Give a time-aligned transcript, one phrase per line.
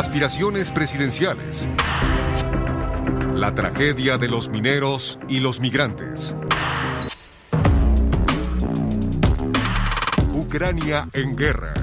[0.00, 1.68] Aspiraciones presidenciales.
[3.34, 6.34] La tragedia de los mineros y los migrantes.
[10.32, 11.74] Ucrania en guerra.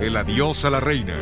[0.00, 1.18] El adiós a la reina.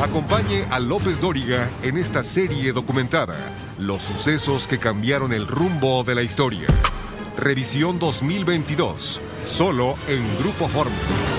[0.00, 3.34] Acompañe a López Dóriga en esta serie documentada,
[3.78, 6.68] Los sucesos que cambiaron el rumbo de la historia.
[7.36, 11.31] Revisión 2022, solo en Grupo Fórmula.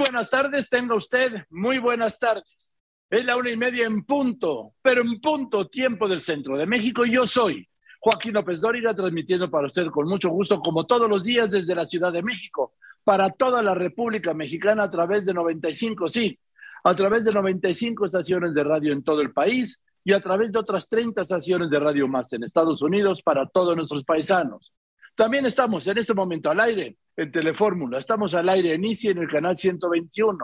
[0.00, 2.74] Buenas tardes, tenga usted, muy buenas tardes.
[3.10, 7.04] Es la una y media en punto, pero en punto tiempo del centro de México.
[7.04, 7.68] Yo soy
[8.00, 11.84] Joaquín López Dóriga, transmitiendo para usted con mucho gusto, como todos los días desde la
[11.84, 12.72] Ciudad de México,
[13.04, 16.38] para toda la República Mexicana a través de 95, sí,
[16.82, 20.60] a través de 95 estaciones de radio en todo el país y a través de
[20.60, 24.72] otras 30 estaciones de radio más en Estados Unidos para todos nuestros paisanos.
[25.14, 29.18] También estamos en este momento al aire en Telefórmula, estamos al aire en ICI en
[29.18, 30.38] el canal 121,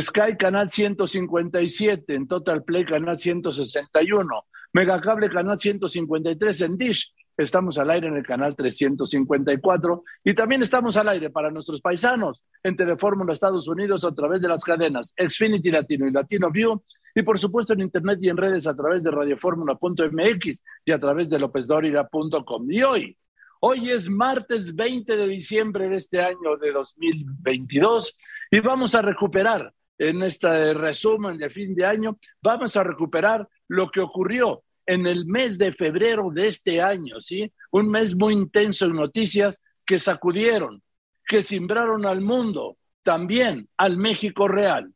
[0.00, 4.26] Sky canal 157, en Total Play canal 161,
[4.72, 7.12] Megacable canal 153 en Dish.
[7.36, 12.42] Estamos al aire en el canal 354 y también estamos al aire para nuestros paisanos
[12.64, 16.82] en Telefórmula Estados Unidos a través de las cadenas Xfinity Latino y Latino View.
[17.14, 21.30] Y por supuesto en internet y en redes a través de radioformula.mx y a través
[21.30, 22.70] de lopezdorira.com.
[22.70, 23.16] Y hoy,
[23.60, 28.16] hoy es martes 20 de diciembre de este año de 2022
[28.50, 33.90] y vamos a recuperar en este resumen de fin de año, vamos a recuperar lo
[33.90, 37.52] que ocurrió en el mes de febrero de este año, ¿sí?
[37.72, 40.82] Un mes muy intenso en noticias que sacudieron,
[41.26, 44.92] que simbraron al mundo, también al México real.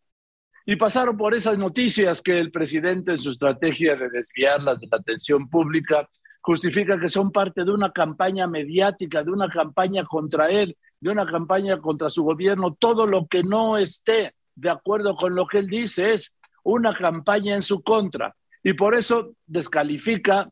[0.64, 4.98] Y pasaron por esas noticias que el presidente en su estrategia de desviarlas de la
[4.98, 6.08] atención pública
[6.42, 11.24] justifica que son parte de una campaña mediática, de una campaña contra él, de una
[11.24, 15.68] campaña contra su gobierno, todo lo que no esté de acuerdo con lo que él
[15.68, 20.50] dice es una campaña en su contra y por eso descalifica,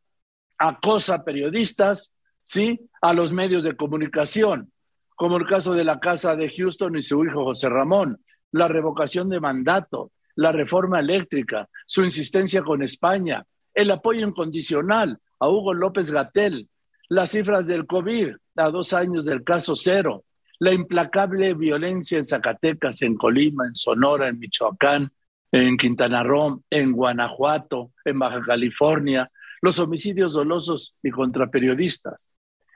[0.59, 2.15] acosa a periodistas,
[2.45, 2.81] ¿sí?
[3.03, 4.73] a los medios de comunicación,
[5.17, 8.19] como el caso de la Casa de Houston y su hijo José Ramón,
[8.53, 15.49] la revocación de mandato, la reforma eléctrica, su insistencia con España, el apoyo incondicional a
[15.49, 16.69] Hugo López Gatel,
[17.09, 20.25] las cifras del COVID a dos años del caso cero,
[20.59, 25.11] la implacable violencia en Zacatecas, en Colima, en Sonora, en Michoacán,
[25.51, 29.31] en Quintana Roo, en Guanajuato, en Baja California,
[29.63, 32.31] los homicidios dolosos y contra periodistas.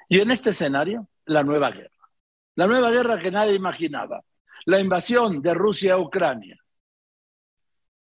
[0.09, 1.91] Y en este escenario, la nueva guerra.
[2.57, 4.23] La nueva guerra que nadie imaginaba.
[4.67, 6.57] La invasión de Rusia a Ucrania.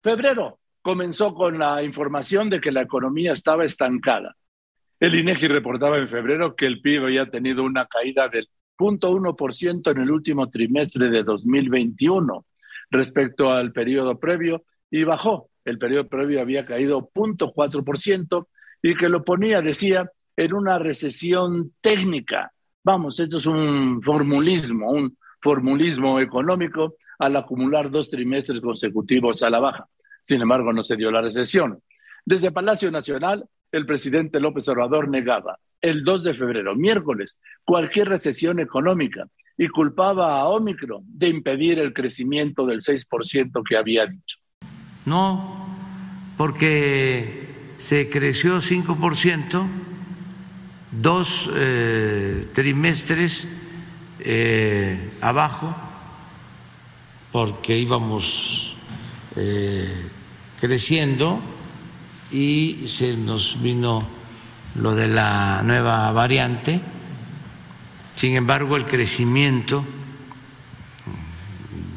[0.02, 4.36] Febrero comenzó con la información de que la economía estaba estancada.
[5.02, 8.48] El INEGI reportaba en febrero que el PIB había tenido una caída del
[8.78, 12.46] 0.1% en el último trimestre de 2021
[12.88, 14.62] respecto al periodo previo
[14.92, 15.50] y bajó.
[15.64, 18.46] El periodo previo había caído 0.4%
[18.80, 22.52] y que lo ponía, decía, en una recesión técnica.
[22.84, 29.58] Vamos, esto es un formulismo, un formulismo económico al acumular dos trimestres consecutivos a la
[29.58, 29.84] baja.
[30.22, 31.82] Sin embargo, no se dio la recesión.
[32.24, 38.60] Desde Palacio Nacional, el presidente López Obrador negaba el 2 de febrero, miércoles, cualquier recesión
[38.60, 39.26] económica
[39.58, 44.38] y culpaba a Omicron de impedir el crecimiento del 6% que había dicho.
[45.04, 45.66] No,
[46.36, 47.48] porque
[47.78, 49.66] se creció 5%,
[50.92, 53.48] dos eh, trimestres
[54.20, 55.74] eh, abajo,
[57.32, 58.76] porque íbamos
[59.36, 59.88] eh,
[60.60, 61.40] creciendo
[62.32, 64.08] y se nos vino
[64.74, 66.80] lo de la nueva variante
[68.14, 69.84] sin embargo, el crecimiento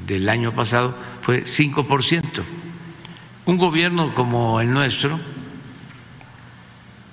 [0.08, 2.44] del año pasado fue 5%.
[3.46, 5.20] Un gobierno como el nuestro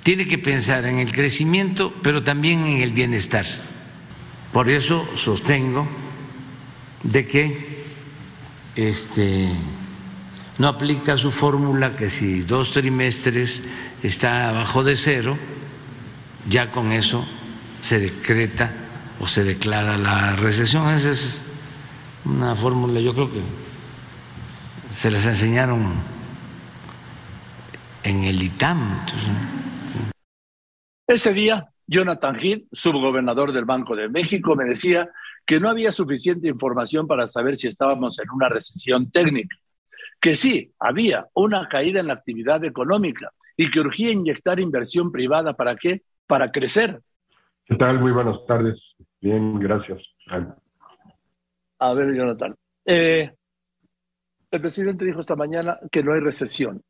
[0.03, 3.47] tiene que pensar en el crecimiento, pero también en el bienestar.
[4.53, 5.87] Por eso sostengo
[7.03, 7.85] de que
[8.77, 9.49] este
[10.59, 13.63] no aplica su fórmula que si dos trimestres
[14.03, 15.37] está abajo de cero,
[16.49, 17.27] ya con eso
[17.81, 18.73] se decreta
[19.21, 20.89] o se declara la recesión.
[20.91, 21.45] Esa es
[22.25, 23.41] una fórmula, yo creo que
[24.91, 25.93] se les enseñaron
[28.03, 29.07] en el ITAM.
[31.07, 35.09] Ese día, Jonathan Heath, subgobernador del Banco de México, me decía
[35.47, 39.57] que no había suficiente información para saber si estábamos en una recesión técnica,
[40.23, 45.55] que sí, había una caída en la actividad económica y que urgía inyectar inversión privada.
[45.55, 46.03] ¿Para qué?
[46.29, 47.01] Para crecer.
[47.67, 47.99] ¿Qué tal?
[47.99, 48.81] Muy buenas tardes.
[49.21, 50.01] Bien, gracias.
[51.81, 52.55] A ver, Jonathan.
[52.87, 53.33] Eh,
[54.53, 56.81] el presidente dijo esta mañana que no hay recesión.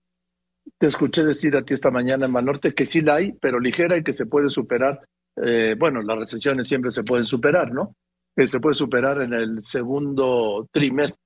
[0.77, 3.97] Te escuché decir a ti esta mañana en Manorte que sí la hay, pero ligera
[3.97, 5.01] y que se puede superar.
[5.43, 7.97] Eh, bueno, las recesiones siempre se pueden superar, ¿no?
[8.37, 11.17] Que se puede superar en el segundo trimestre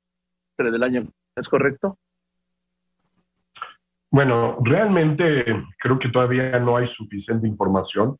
[0.56, 1.08] del año.
[1.36, 1.98] ¿Es correcto?
[4.10, 5.44] Bueno, realmente
[5.78, 8.16] creo que todavía no hay suficiente información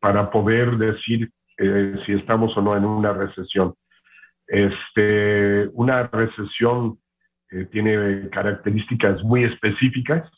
[0.00, 3.74] para poder decir eh, si estamos o no en una recesión.
[4.46, 6.98] Este, una recesión
[7.50, 10.28] eh, tiene características muy específicas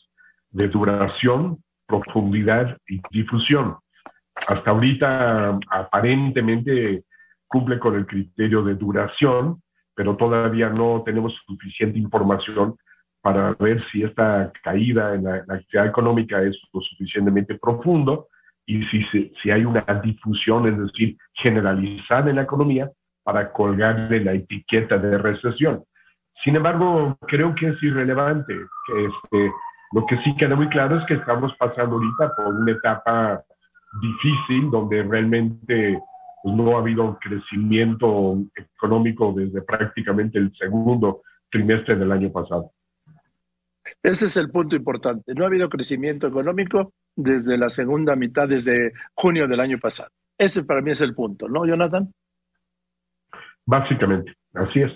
[0.51, 3.77] de duración, profundidad y difusión.
[4.47, 7.05] Hasta ahorita aparentemente
[7.47, 9.61] cumple con el criterio de duración,
[10.01, 12.75] pero todavía no tenemos suficiente información
[13.21, 18.25] para ver si esta caída en la, actividad económica es lo suficientemente profundo
[18.65, 19.03] y si,
[19.39, 22.89] si hay una difusión, es decir, generalizada en la economía
[23.21, 25.83] para colgarle la etiqueta de recesión.
[26.43, 28.55] Sin embargo, creo que es irrelevante.
[28.55, 29.51] Este,
[29.91, 33.43] lo que sí queda muy claro es que estamos pasando ahorita por una etapa
[34.01, 36.01] difícil donde realmente
[36.41, 42.71] pues, no ha habido crecimiento económico desde prácticamente el segundo trimestre del año pasado.
[44.03, 45.33] Ese es el punto importante.
[45.33, 50.09] No ha habido crecimiento económico desde la segunda mitad, desde junio del año pasado.
[50.37, 52.11] Ese para mí es el punto, ¿no, Jonathan?
[53.65, 54.91] Básicamente, así es.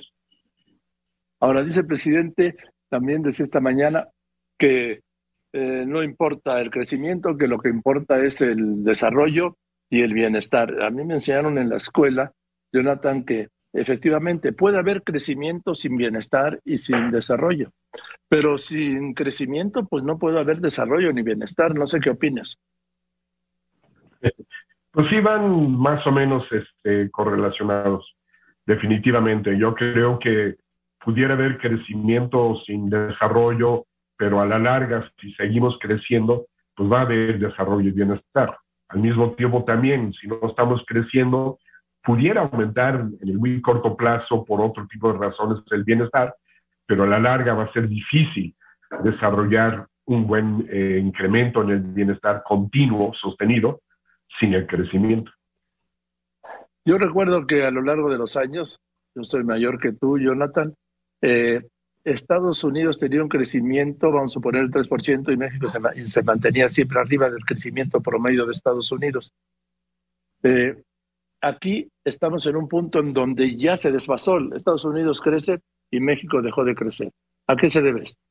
[1.39, 2.56] Ahora dice el presidente,
[2.89, 4.07] también decía esta mañana,
[4.57, 5.01] que
[5.53, 9.57] eh, no importa el crecimiento, que lo que importa es el desarrollo
[9.89, 10.81] y el bienestar.
[10.83, 12.31] A mí me enseñaron en la escuela,
[12.71, 17.71] Jonathan, que efectivamente puede haber crecimiento sin bienestar y sin desarrollo,
[18.29, 21.75] pero sin crecimiento pues no puede haber desarrollo ni bienestar.
[21.75, 22.57] No sé qué opinas.
[24.91, 28.15] Pues sí van más o menos este, correlacionados,
[28.65, 29.57] definitivamente.
[29.57, 30.55] Yo creo que
[31.03, 33.85] pudiera haber crecimiento sin desarrollo,
[34.17, 38.57] pero a la larga, si seguimos creciendo, pues va a haber desarrollo y bienestar.
[38.89, 41.59] Al mismo tiempo también, si no estamos creciendo,
[42.03, 46.35] pudiera aumentar en el muy corto plazo por otro tipo de razones el bienestar,
[46.85, 48.56] pero a la larga va a ser difícil
[49.04, 53.81] desarrollar un buen eh, incremento en el bienestar continuo, sostenido,
[54.39, 55.31] sin el crecimiento.
[56.85, 58.80] Yo recuerdo que a lo largo de los años,
[59.15, 60.75] yo soy mayor que tú, Jonathan,
[61.21, 61.61] eh,
[62.06, 67.00] Estados Unidos tenía un crecimiento, vamos a suponer el 3%, y México se, mantenía siempre
[67.00, 69.33] arriba del crecimiento promedio de Estados Unidos.
[70.44, 70.83] Eh,
[71.42, 74.38] aquí estamos en un punto en donde ya se desfasó.
[74.54, 77.12] Estados Unidos crece y México dejó de crecer.
[77.47, 78.21] ¿A qué se debe esto?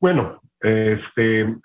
[0.00, 1.56] Bueno, este,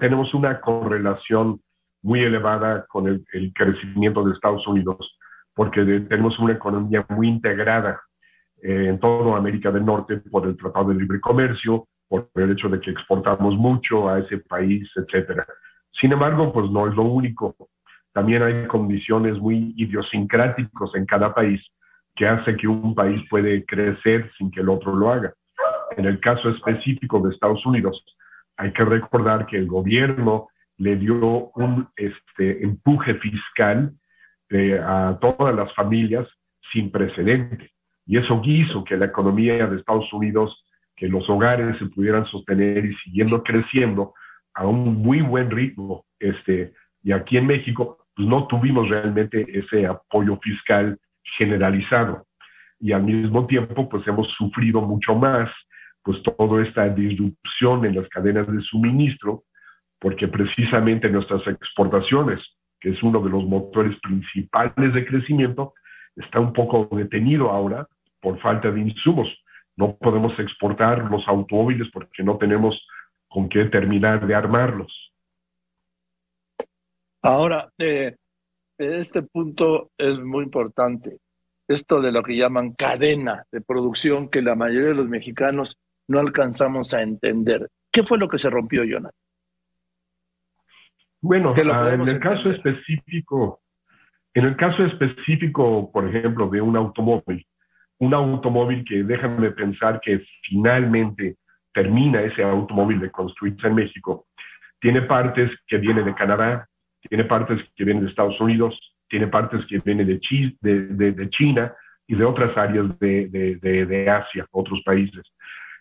[0.00, 1.60] tenemos una correlación
[2.00, 3.24] muy elevada con el,
[3.54, 5.18] crecimiento de Estados Unidos,
[5.52, 8.00] porque tenemos una economía muy integrada
[8.64, 12.70] eh, en toda América del Norte por el Tratado de Libre Comercio, por el hecho
[12.70, 15.46] de que exportamos mucho a ese país, etcétera.
[16.00, 17.54] Sin embargo, pues no es lo único.
[18.14, 21.60] También hay condiciones muy idiosincráticas en cada país
[22.16, 25.34] que hace que un país puede crecer sin que el otro lo haga.
[25.98, 28.02] En el caso específico de Estados Unidos,
[28.56, 33.92] hay que recordar que el gobierno le dio un este, empuje fiscal
[34.48, 36.26] eh, a todas las familias
[36.72, 37.73] sin precedente.
[38.06, 40.64] Y eso hizo que la economía de Estados Unidos,
[40.96, 44.14] que los hogares se pudieran sostener y siguiendo creciendo
[44.54, 46.04] a un muy buen ritmo.
[46.18, 50.98] Este, y aquí en México, pues no tuvimos realmente ese apoyo fiscal
[51.38, 52.26] generalizado.
[52.78, 55.50] Y al mismo tiempo, pues hemos sufrido mucho más,
[56.02, 59.44] pues toda esta disrupción en las cadenas de suministro,
[59.98, 62.40] porque precisamente nuestras exportaciones,
[62.78, 65.72] que es uno de los motores principales de crecimiento,
[66.14, 67.88] está un poco detenido ahora
[68.24, 69.28] por falta de insumos.
[69.76, 72.74] No podemos exportar los automóviles porque no tenemos
[73.28, 75.12] con qué terminar de armarlos.
[77.20, 78.16] Ahora, eh,
[78.78, 81.18] este punto es muy importante.
[81.68, 85.78] Esto de lo que llaman cadena de producción que la mayoría de los mexicanos
[86.08, 87.68] no alcanzamos a entender.
[87.90, 89.18] ¿Qué fue lo que se rompió, Jonathan?
[91.20, 93.60] Bueno, ah, en el caso específico,
[94.34, 97.46] en el caso específico, por ejemplo, de un automóvil,
[97.98, 101.36] un automóvil que déjame pensar que finalmente
[101.72, 104.26] termina ese automóvil de construirse en México,
[104.80, 106.68] tiene partes que vienen de Canadá,
[107.08, 111.72] tiene partes que vienen de Estados Unidos, tiene partes que vienen de, de, China
[112.06, 115.22] y de otras áreas de, de, Asia, otros países.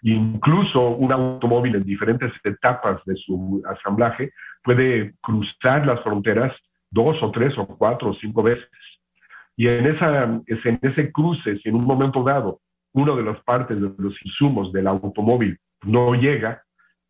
[0.03, 4.31] Incluso un automóvil en diferentes etapas de su asamblaje
[4.63, 6.53] puede cruzar las fronteras
[6.91, 8.67] dos o tres o cuatro o cinco veces.
[9.55, 12.59] Y en, esa, en ese cruce, si en un momento dado
[12.93, 16.63] uno de las partes de los insumos del automóvil no llega,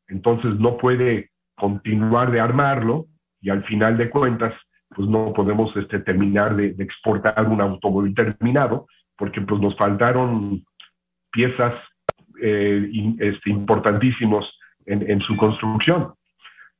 [0.07, 3.07] entonces no puede continuar de armarlo
[3.41, 4.53] y al final de cuentas
[4.95, 10.63] pues no podemos este, terminar de, exportar un automóvil terminado porque pues nos faltaron
[11.31, 11.73] piezas
[12.41, 16.13] eh, este, importantísimos en, su construcción.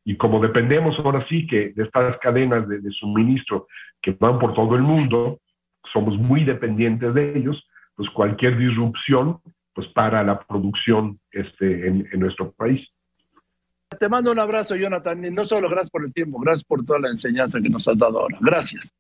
[0.04, 3.68] Y como dependemos ahora sí que de estas cadenas de, suministro
[4.02, 5.40] que van por todo el mundo,
[5.94, 7.64] somos muy dependientes de ellos,
[7.96, 9.40] pues cualquier disrupción
[9.74, 12.88] pues para la producción este, en, nuestro país.
[14.00, 17.00] Te mando un abrazo, Jonathan, y no solo gracias por el tiempo, gracias por toda
[17.00, 18.38] la enseñanza que nos has dado ahora.
[18.42, 18.92] Gracias.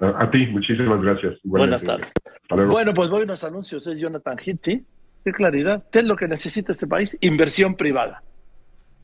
[0.00, 1.38] A, ti, muchísimas gracias.
[1.42, 2.12] Buenas tardes.
[2.48, 3.86] Bueno, pues voy a los anuncios.
[3.86, 4.84] Es Jonathan Hitt,
[5.24, 5.84] Qué claridad.
[5.90, 7.18] ¿Qué es lo que necesita este país?
[7.20, 8.22] Inversión privada.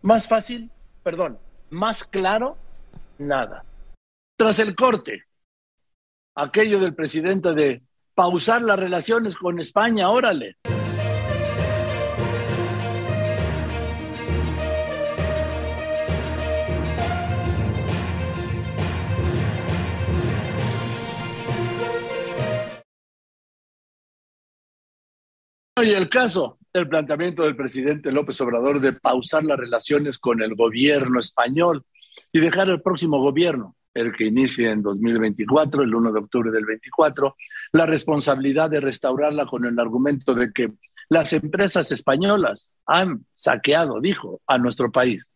[0.03, 0.71] Más fácil,
[1.03, 1.39] perdón,
[1.71, 2.57] más claro,
[3.19, 3.65] nada.
[4.37, 5.25] Tras el corte,
[6.35, 7.83] aquello del presidente de
[8.15, 10.57] pausar las relaciones con España, órale.
[25.83, 30.55] Y el caso del planteamiento del presidente López Obrador de pausar las relaciones con el
[30.55, 31.85] gobierno español
[32.33, 36.67] y dejar el próximo gobierno, el que inicie en 2024, el 1 de octubre del
[36.67, 37.37] 24,
[37.73, 40.73] la responsabilidad de restaurarla con el argumento de que
[41.09, 45.31] las empresas españolas han saqueado, dijo, a nuestro país.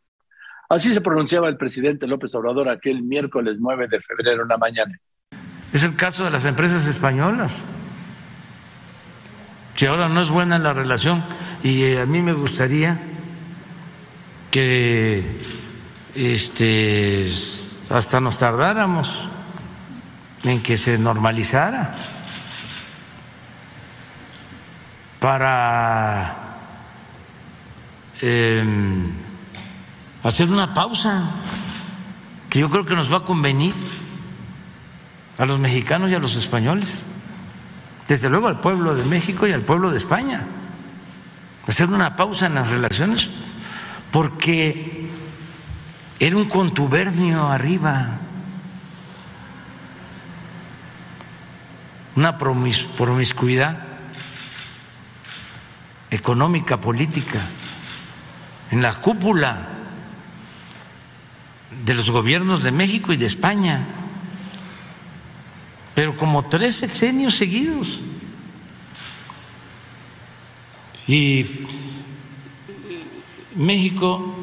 [0.68, 4.98] Así se pronunciaba el presidente López Obrador aquel miércoles 9 de febrero en la mañana.
[5.72, 7.64] Es el caso de las empresas españolas
[9.78, 11.22] si ahora no es buena la relación
[11.62, 12.98] y eh, a mí me gustaría
[14.50, 15.24] que
[16.16, 17.30] este
[17.90, 19.28] hasta nos tardáramos
[20.42, 21.94] en que se normalizara
[25.20, 26.36] para
[28.20, 29.12] em,
[30.22, 31.30] hacer una pausa
[32.48, 33.74] que yo creo que nos va a convenir
[35.38, 37.04] a los mexicanos y a los españoles
[38.06, 40.46] desde luego al pueblo de México y al pueblo de España.
[41.66, 43.28] Hacer una pausa en las relaciones
[44.10, 44.97] porque
[46.20, 48.18] era un contubernio arriba,
[52.16, 53.78] una promiscuidad
[56.10, 57.40] económica, política,
[58.70, 59.68] en la cúpula
[61.84, 63.86] de los gobiernos de México y de España
[65.98, 67.98] pero como tres sexenios seguidos.
[71.08, 71.44] Y
[73.56, 74.37] México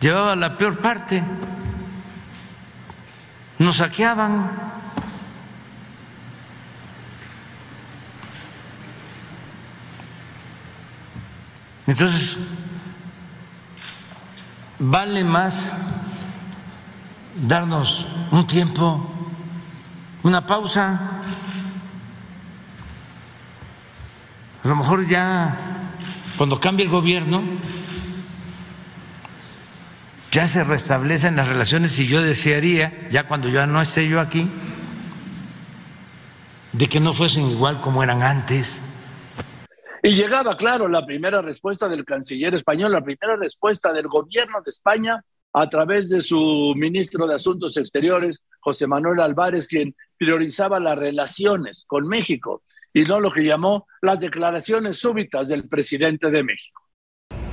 [0.00, 1.22] llevaba la peor parte,
[3.58, 4.50] nos saqueaban.
[11.86, 12.36] Entonces,
[14.78, 15.74] vale más
[17.34, 19.10] darnos un tiempo,
[20.22, 21.22] una pausa.
[24.62, 25.56] A lo mejor ya
[26.36, 27.42] cuando cambie el gobierno,
[30.30, 34.48] ya se restablecen las relaciones y yo desearía, ya cuando ya no esté yo aquí,
[36.72, 38.82] de que no fuesen igual como eran antes.
[40.02, 44.70] Y llegaba, claro, la primera respuesta del canciller español, la primera respuesta del gobierno de
[44.70, 50.96] España a través de su ministro de Asuntos Exteriores, José Manuel Álvarez, quien priorizaba las
[50.96, 56.87] relaciones con México y no lo que llamó las declaraciones súbitas del presidente de México.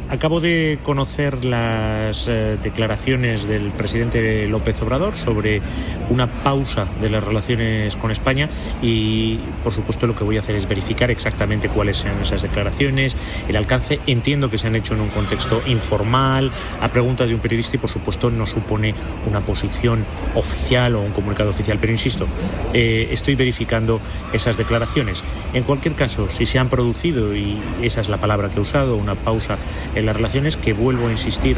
[0.07, 5.63] Acabo de conocer las eh, declaraciones del presidente López Obrador sobre
[6.11, 8.47] una pausa de las relaciones con España
[8.83, 13.15] y, por supuesto, lo que voy a hacer es verificar exactamente cuáles son esas declaraciones,
[13.47, 13.99] el alcance.
[14.05, 17.79] Entiendo que se han hecho en un contexto informal, a pregunta de un periodista y,
[17.79, 18.93] por supuesto, no supone
[19.27, 21.79] una posición oficial o un comunicado oficial.
[21.81, 22.27] Pero, insisto,
[22.73, 23.99] eh, estoy verificando
[24.33, 25.23] esas declaraciones.
[25.53, 28.97] En cualquier caso, si se han producido, y esa es la palabra que he usado,
[28.97, 29.57] una pausa
[29.95, 31.57] en las relaciones que, vuelvo a insistir,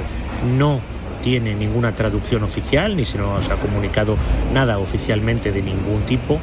[0.57, 0.81] no
[1.21, 4.17] tiene ninguna traducción oficial, ni se nos ha comunicado
[4.53, 6.39] nada oficialmente de ningún tipo,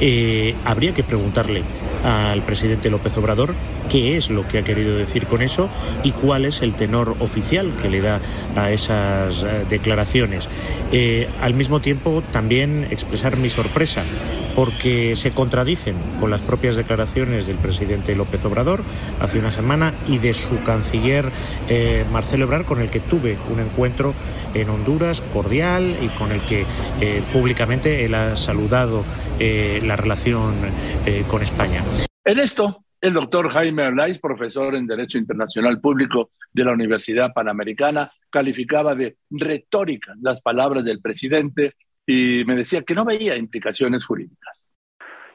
[0.00, 1.62] eh, habría que preguntarle
[2.04, 3.54] al presidente López Obrador
[3.88, 5.68] qué es lo que ha querido decir con eso
[6.02, 8.20] y cuál es el tenor oficial que le da
[8.54, 10.48] a esas eh, declaraciones.
[10.92, 14.04] Eh, al mismo tiempo, también expresar mi sorpresa
[14.54, 18.82] porque se contradicen con las propias declaraciones del presidente López Obrador
[19.20, 21.30] hace una semana y de su canciller
[22.10, 24.05] Marcelo Ebrard, con el que tuve un encuentro
[24.54, 26.66] en Honduras cordial y con el que
[27.00, 29.04] eh, públicamente él ha saludado
[29.38, 30.54] eh, la relación
[31.28, 31.84] con España.
[32.24, 38.10] En esto, el doctor Jaime Arlaiz, profesor en Derecho Internacional Público de la Universidad Panamericana,
[38.30, 41.74] calificaba de retórica las palabras del presidente
[42.06, 44.64] y me decía que no veía implicaciones jurídicas.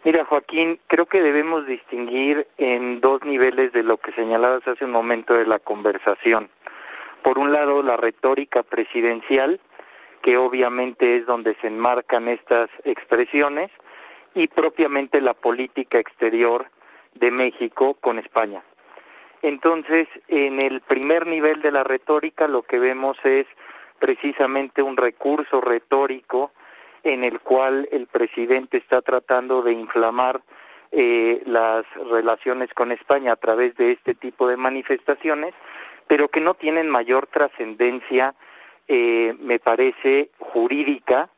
[0.04, 4.92] Mira, Joaquín, creo que debemos distinguir en dos niveles de lo que señalabas hace un
[4.92, 6.50] momento de la conversación.
[7.24, 9.60] Por un lado, la retórica presidencial,
[10.22, 13.72] que obviamente es donde se enmarcan estas expresiones,
[14.34, 16.66] y propiamente la política exterior
[17.16, 18.63] de México con España.
[19.42, 23.48] Entonces, en el primer nivel de la retórica lo que vemos es
[24.00, 26.51] precisamente un recurso retórico
[27.04, 30.42] en el cual el presidente está tratando de inflamar
[30.92, 35.53] eh, las relaciones con España a través de este tipo de manifestaciones,
[36.12, 38.36] pero que no tienen mayor trascendencia,
[38.90, 41.30] eh, me parece, jurídica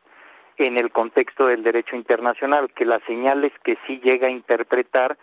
[0.58, 5.16] en el contexto del derecho internacional, que las señales que sí llega a interpretar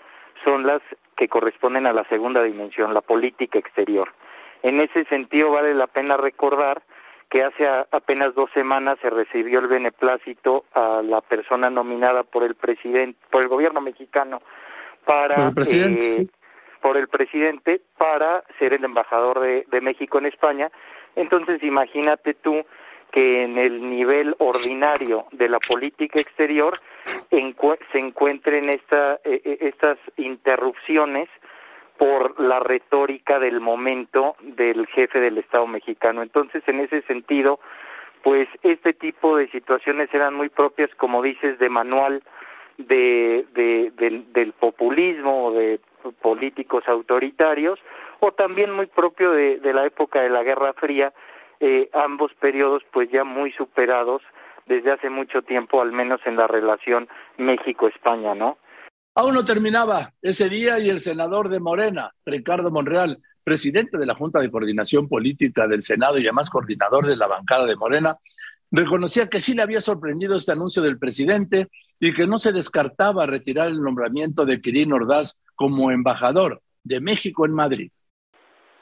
[0.44, 0.80] son las
[1.16, 4.12] que corresponden a la segunda dimensión, la política exterior.
[4.62, 6.82] En ese sentido, vale la pena recordar
[7.28, 12.54] que hace apenas dos semanas se recibió el beneplácito a la persona nominada por el
[12.54, 14.42] presidente, por el gobierno mexicano
[15.04, 16.26] para el presidente, eh,
[16.80, 20.70] por el presidente para ser el embajador de, de México en España.
[21.16, 22.64] Entonces, imagínate tú
[23.12, 26.80] que en el nivel ordinario de la política exterior
[27.30, 31.28] se encuentren esta, eh, estas interrupciones
[31.98, 36.22] por la retórica del momento del jefe del Estado mexicano.
[36.22, 37.60] Entonces, en ese sentido,
[38.22, 42.22] pues este tipo de situaciones eran muy propias, como dices, de manual
[42.78, 45.80] de, del, populismo o de
[46.20, 47.78] políticos autoritarios,
[48.20, 51.12] o también muy propio de, de la época de la Guerra Fría,
[51.60, 54.22] eh, ambos periodos pues ya muy superados
[54.66, 58.58] desde hace mucho tiempo, al menos en la relación México-España, ¿no?
[59.14, 64.14] Aún no terminaba ese día y el senador de Morena, Ricardo Monreal, presidente de la
[64.14, 68.16] Junta de Coordinación Política del Senado y además coordinador de la bancada de Morena,
[68.70, 73.26] reconocía que sí le había sorprendido este anuncio del presidente y que no se descartaba
[73.26, 77.90] retirar el nombramiento de Quirino Ordaz como embajador de México en Madrid.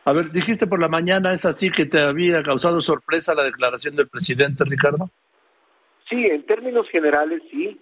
[0.05, 3.97] A ver, dijiste por la mañana, ¿es así que te había causado sorpresa la declaración
[3.97, 5.11] del presidente, Ricardo?
[6.09, 7.79] Sí, en términos generales sí,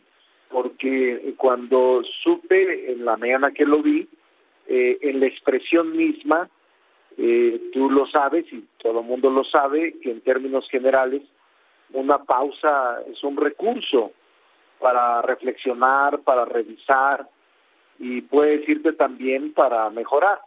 [0.51, 4.09] porque cuando supe en la mañana que lo vi,
[4.67, 6.49] eh, en la expresión misma,
[7.17, 11.23] eh, tú lo sabes y todo el mundo lo sabe, que en términos generales
[11.93, 14.13] una pausa es un recurso
[14.81, 17.27] para reflexionar, para revisar
[17.99, 20.39] y puede decirte también para mejorar.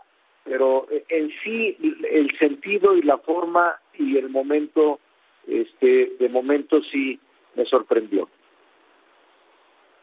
[0.43, 1.77] Pero eh, en sí
[2.09, 4.99] el sentido y la forma y el momento,
[5.47, 7.19] este, de momento sí
[7.55, 8.29] me sorprendió.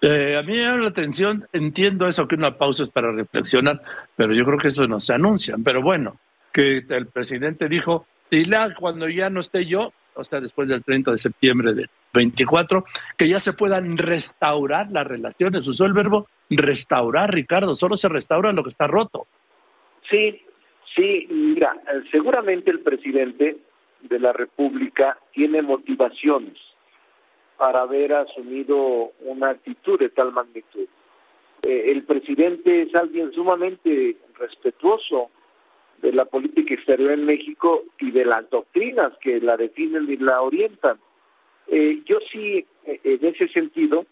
[0.03, 3.81] Eh, a mí me llama la atención, entiendo eso que una pausa es para reflexionar,
[4.15, 5.65] pero yo creo que eso no se anuncian.
[5.65, 6.19] Pero bueno,
[6.53, 11.13] que el presidente dijo, la, cuando ya no esté yo, o sea, después del 30
[11.13, 12.85] de septiembre de 24,
[13.17, 15.67] que ya se puedan restaurar las relaciones.
[15.67, 19.27] Usó el verbo restaurar, Ricardo, solo se restaura lo que está roto.
[20.11, 20.43] Sí,
[20.95, 21.77] sí, mira,
[22.11, 23.59] seguramente el presidente
[24.03, 26.57] de la República tiene motivaciones
[27.57, 30.87] para haber asumido una actitud de tal magnitud.
[31.63, 35.31] Eh, el presidente es alguien sumamente respetuoso
[36.03, 40.43] de la política exterior en México y de las doctrinas que la definen y la
[40.43, 40.99] orientan.
[41.69, 44.07] Eh, yo sí, eh, en ese sentido,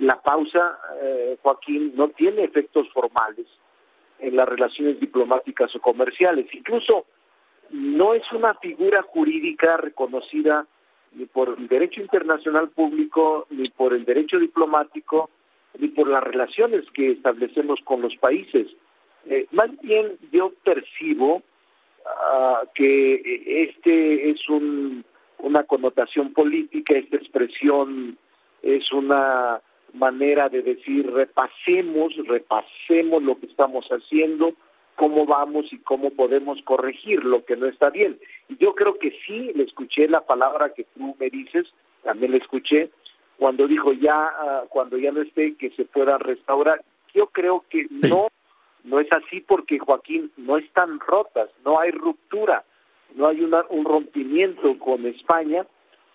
[0.00, 0.78] la pausa,
[1.42, 3.46] Joaquín, no tiene efectos formales
[4.18, 6.46] en las relaciones diplomáticas o comerciales.
[6.54, 7.04] Incluso
[7.70, 10.66] no es una figura jurídica reconocida
[11.12, 15.30] ni por el derecho internacional público, ni por el derecho diplomático,
[15.78, 18.68] ni por las relaciones que establecemos con los países.
[19.26, 21.42] Eh, más bien yo percibo
[22.06, 25.04] ah, que este es un,
[25.38, 28.18] una connotación política, esta expresión
[28.62, 29.60] es una
[29.92, 34.54] manera de decir repasemos, repasemos lo que estamos haciendo,
[34.96, 38.18] cómo vamos y cómo podemos corregir lo que no está bien.
[38.48, 41.66] Y yo creo que sí le escuché la palabra que tú me dices,
[42.02, 42.90] también le escuché
[43.38, 46.82] cuando dijo ya, ah, cuando ya no esté, que se pueda restaurar.
[47.14, 48.28] Yo creo que no,
[48.84, 52.64] no es así porque Joaquín no están rotas, no hay ruptura,
[53.14, 55.66] no hay una, un rompimiento con España,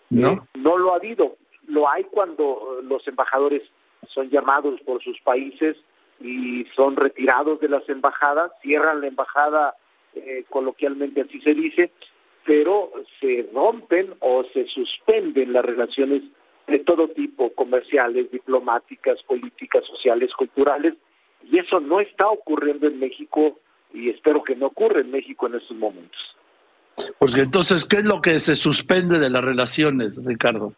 [0.10, 1.36] no, eh, no lo ha habido.
[1.68, 3.64] Lo hay cuando los embajadores
[4.08, 5.78] son llamados por sus países
[6.20, 9.76] y son retirados de las embajadas, cierran la embajada,
[10.16, 11.92] eh, coloquialmente así se dice,
[12.46, 16.24] pero se rompen o se suspenden las relaciones
[16.68, 20.94] de todo tipo, comerciales, diplomáticas, políticas, sociales, culturales,
[21.44, 23.60] y eso no está ocurriendo en México
[23.94, 26.20] y espero que no ocurra en México en estos momentos.
[27.18, 30.74] Porque entonces, ¿qué es lo que se suspende de las relaciones, Ricardo?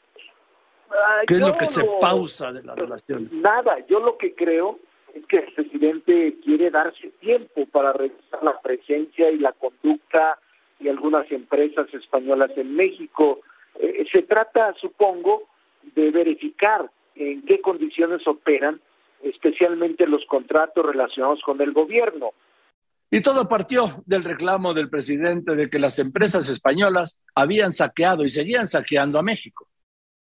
[1.28, 3.32] ¿Qué es lo que se pausa de las relaciones?
[3.32, 4.80] Nada, yo lo que creo
[5.14, 10.38] es que el presidente quiere darse tiempo para revisar la presencia y la conducta
[10.80, 13.40] de algunas empresas españolas en México.
[13.80, 15.44] Eh, se trata, supongo,
[15.96, 18.80] de verificar en qué condiciones operan,
[19.24, 22.32] especialmente los contratos relacionados con el gobierno.
[23.10, 28.30] Y todo partió del reclamo del presidente de que las empresas españolas habían saqueado y
[28.30, 29.68] seguían saqueando a México.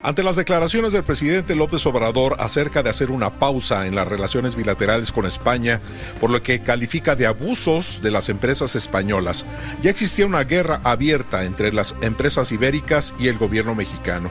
[0.02, 4.56] Ante las declaraciones del presidente López Obrador acerca de hacer una pausa en las relaciones
[4.56, 5.78] bilaterales con España,
[6.20, 9.44] por lo que califica de abusos de las empresas españolas,
[9.82, 14.30] ya existía una guerra abierta entre las empresas ibéricas y el gobierno mexicano.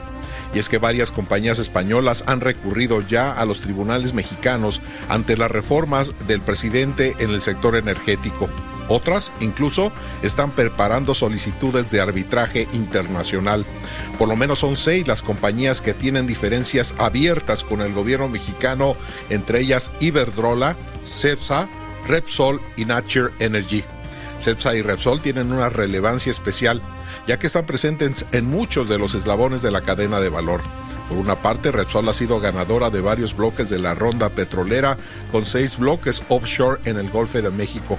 [0.54, 5.50] Y es que varias compañías españolas han recurrido ya a los tribunales mexicanos ante las
[5.50, 8.48] reformas del presidente en el sector energético.
[8.90, 13.64] Otras incluso están preparando solicitudes de arbitraje internacional.
[14.18, 18.96] Por lo menos son seis las compañías que tienen diferencias abiertas con el gobierno mexicano,
[19.28, 21.68] entre ellas Iberdrola, CEPSA,
[22.08, 23.84] Repsol y Nature Energy.
[24.40, 26.82] CEPSA y Repsol tienen una relevancia especial,
[27.26, 30.60] ya que están presentes en muchos de los eslabones de la cadena de valor.
[31.08, 34.96] Por una parte, Repsol ha sido ganadora de varios bloques de la ronda petrolera,
[35.32, 37.98] con seis bloques offshore en el Golfo de México.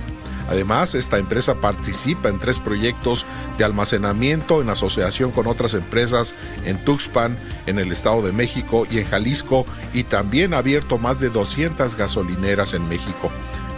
[0.50, 3.26] Además, esta empresa participa en tres proyectos
[3.58, 9.00] de almacenamiento en asociación con otras empresas en Tuxpan, en el Estado de México y
[9.00, 13.32] en Jalisco, y también ha abierto más de 200 gasolineras en México.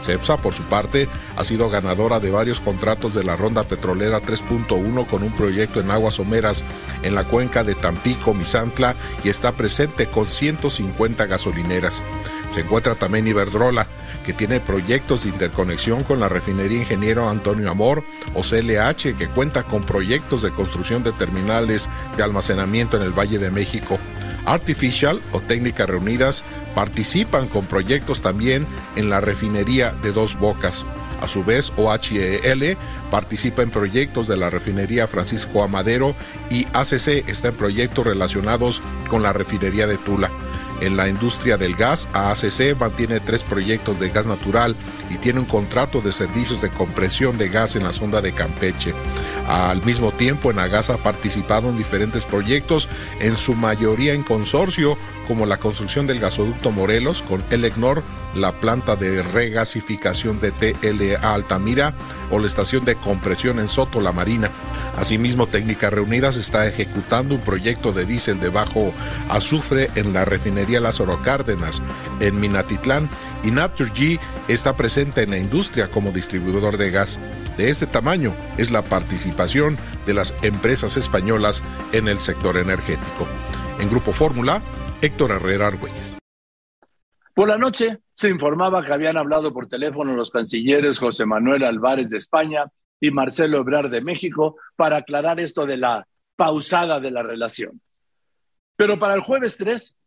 [0.04, 5.08] CEPSA, por su parte, ha sido ganadora de varios contratos de la ronda petrolera 3.1
[5.08, 6.64] con un proyecto en aguas someras
[7.02, 12.02] en la cuenca de Tampico, Misantla, y está presente con 150 gasolineras.
[12.50, 13.88] Se encuentra también Iberdrola,
[14.24, 19.64] que tiene proyectos de interconexión con la refinería Ingeniero Antonio Amor o CLH, que cuenta
[19.64, 24.00] con proyectos de construcción de terminales de almacenamiento en el Valle de México.
[24.45, 26.43] Artificial o Técnicas Reunidas
[26.75, 30.86] participan con proyectos también en la refinería de Dos Bocas.
[31.21, 32.77] A su vez, OHL
[33.10, 36.15] participa en proyectos de la refinería Francisco Amadero
[36.49, 40.29] y ACC está en proyectos relacionados con la refinería de Tula.
[40.82, 44.76] En la industria del gas, AACC mantiene tres proyectos de gas natural
[45.10, 48.94] y tiene un contrato de servicios de compresión de gas en la sonda de Campeche.
[49.48, 54.98] Al mismo tiempo, en Agas ha participado en diferentes proyectos, en su mayoría en consorcio,
[55.28, 58.04] como la construcción del gasoducto Morelos con Elecnor,
[58.36, 61.94] la planta de regasificación de TLA Altamira
[62.32, 64.50] o la estación de compresión en Soto La Marina.
[64.98, 68.94] Asimismo, Técnicas Reunidas está ejecutando un proyecto de diésel de bajo
[69.30, 71.82] azufre en la refinería Lázaro Cárdenas,
[72.20, 73.10] en Minatitlán,
[73.44, 77.20] y Naturgy está presente en la industria como distribuidor de gas.
[77.58, 83.28] De ese tamaño es la participación de las empresas españolas en el sector energético.
[83.84, 84.63] En Grupo Fórmula,
[85.02, 86.15] Héctor Herrera Argüelles.
[87.36, 92.10] Por la noche se informaba que habían hablado por teléfono los cancilleres José Manuel Álvarez
[92.10, 92.63] de España
[93.02, 97.82] y Marcelo Ebrard de México para aclarar esto de la pausada de la relación.
[98.78, 99.98] Pero para el jueves 3,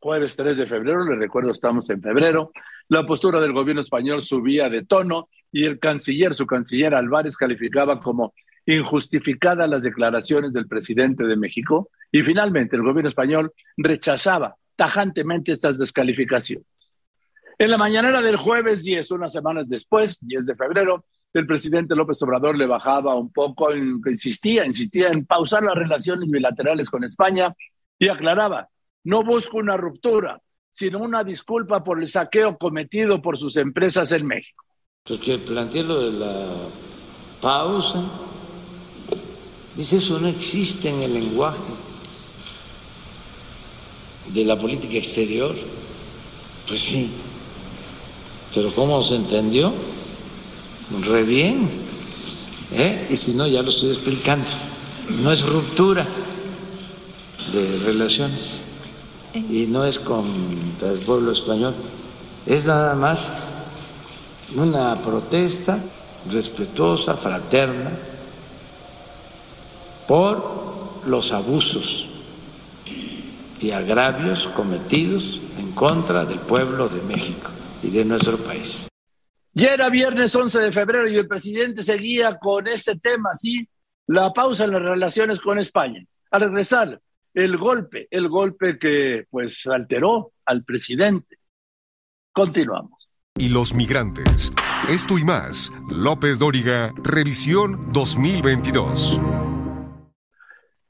[0.00, 2.50] jueves 3 de febrero, les recuerdo estamos en febrero,
[2.88, 8.00] la postura del gobierno español subía de tono y el canciller, su canciller Álvarez, calificaba
[8.00, 8.34] como
[8.66, 15.78] injustificadas las declaraciones del presidente de México y finalmente el gobierno español rechazaba tajantemente estas
[15.78, 16.66] descalificaciones.
[17.58, 22.22] En la mañanera del jueves 10, unas semanas después, 10 de febrero, el presidente López
[22.22, 27.54] Obrador le bajaba un poco, insistía, insistía en pausar las relaciones bilaterales con España
[27.98, 28.68] y aclaraba,
[29.04, 34.26] no busco una ruptura, sino una disculpa por el saqueo cometido por sus empresas en
[34.26, 34.64] México.
[35.04, 36.46] Porque planteé lo de la
[37.40, 38.02] pausa,
[39.76, 41.72] dice eso no existe en el lenguaje
[44.32, 45.54] de la política exterior.
[46.68, 47.10] Pues sí,
[48.54, 49.72] pero ¿cómo se entendió?
[51.00, 51.68] re bien.
[52.72, 53.06] ¿eh?
[53.10, 54.46] Y si no, ya lo estoy explicando.
[55.22, 56.06] No es ruptura
[57.52, 58.42] de relaciones
[59.34, 61.74] y no es contra el pueblo español.
[62.46, 63.42] Es nada más
[64.54, 65.82] una protesta
[66.30, 67.90] respetuosa, fraterna,
[70.06, 72.08] por los abusos
[73.60, 77.50] y agravios cometidos en contra del pueblo de México
[77.82, 78.88] y de nuestro país.
[79.54, 83.68] Ya era viernes 11 de febrero y el presidente seguía con este tema, sí,
[84.06, 86.02] la pausa en las relaciones con España.
[86.30, 87.00] Al regresar,
[87.34, 91.38] el golpe, el golpe que pues alteró al presidente.
[92.32, 93.08] Continuamos.
[93.36, 94.52] Y los migrantes.
[94.88, 95.70] Esto y más.
[95.88, 99.20] López Dóriga, revisión 2022.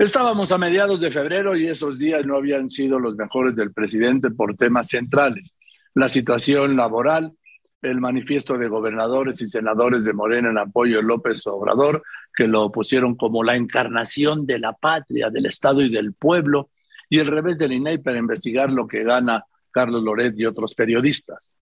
[0.02, 4.32] Estábamos a mediados de febrero y esos días no habían sido los mejores del presidente
[4.32, 5.54] por temas centrales.
[5.94, 7.34] La situación laboral,
[7.82, 12.02] el manifiesto de gobernadores y senadores de Morena en apoyo de López Obrador,
[12.34, 16.70] que lo pusieron como la encarnación de la patria, del Estado y del pueblo,
[17.08, 21.52] y el revés del INEI para investigar lo que gana Carlos Loret y otros periodistas.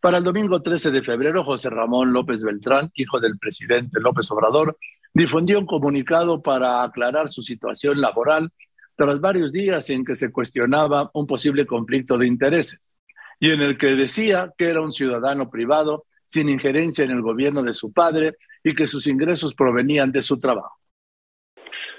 [0.00, 4.78] Para el domingo 13 de febrero, José Ramón López Beltrán, hijo del presidente López Obrador,
[5.12, 8.50] difundió un comunicado para aclarar su situación laboral
[8.96, 12.92] tras varios días en que se cuestionaba un posible conflicto de intereses
[13.38, 17.62] y en el que decía que era un ciudadano privado sin injerencia en el gobierno
[17.62, 20.76] de su padre y que sus ingresos provenían de su trabajo.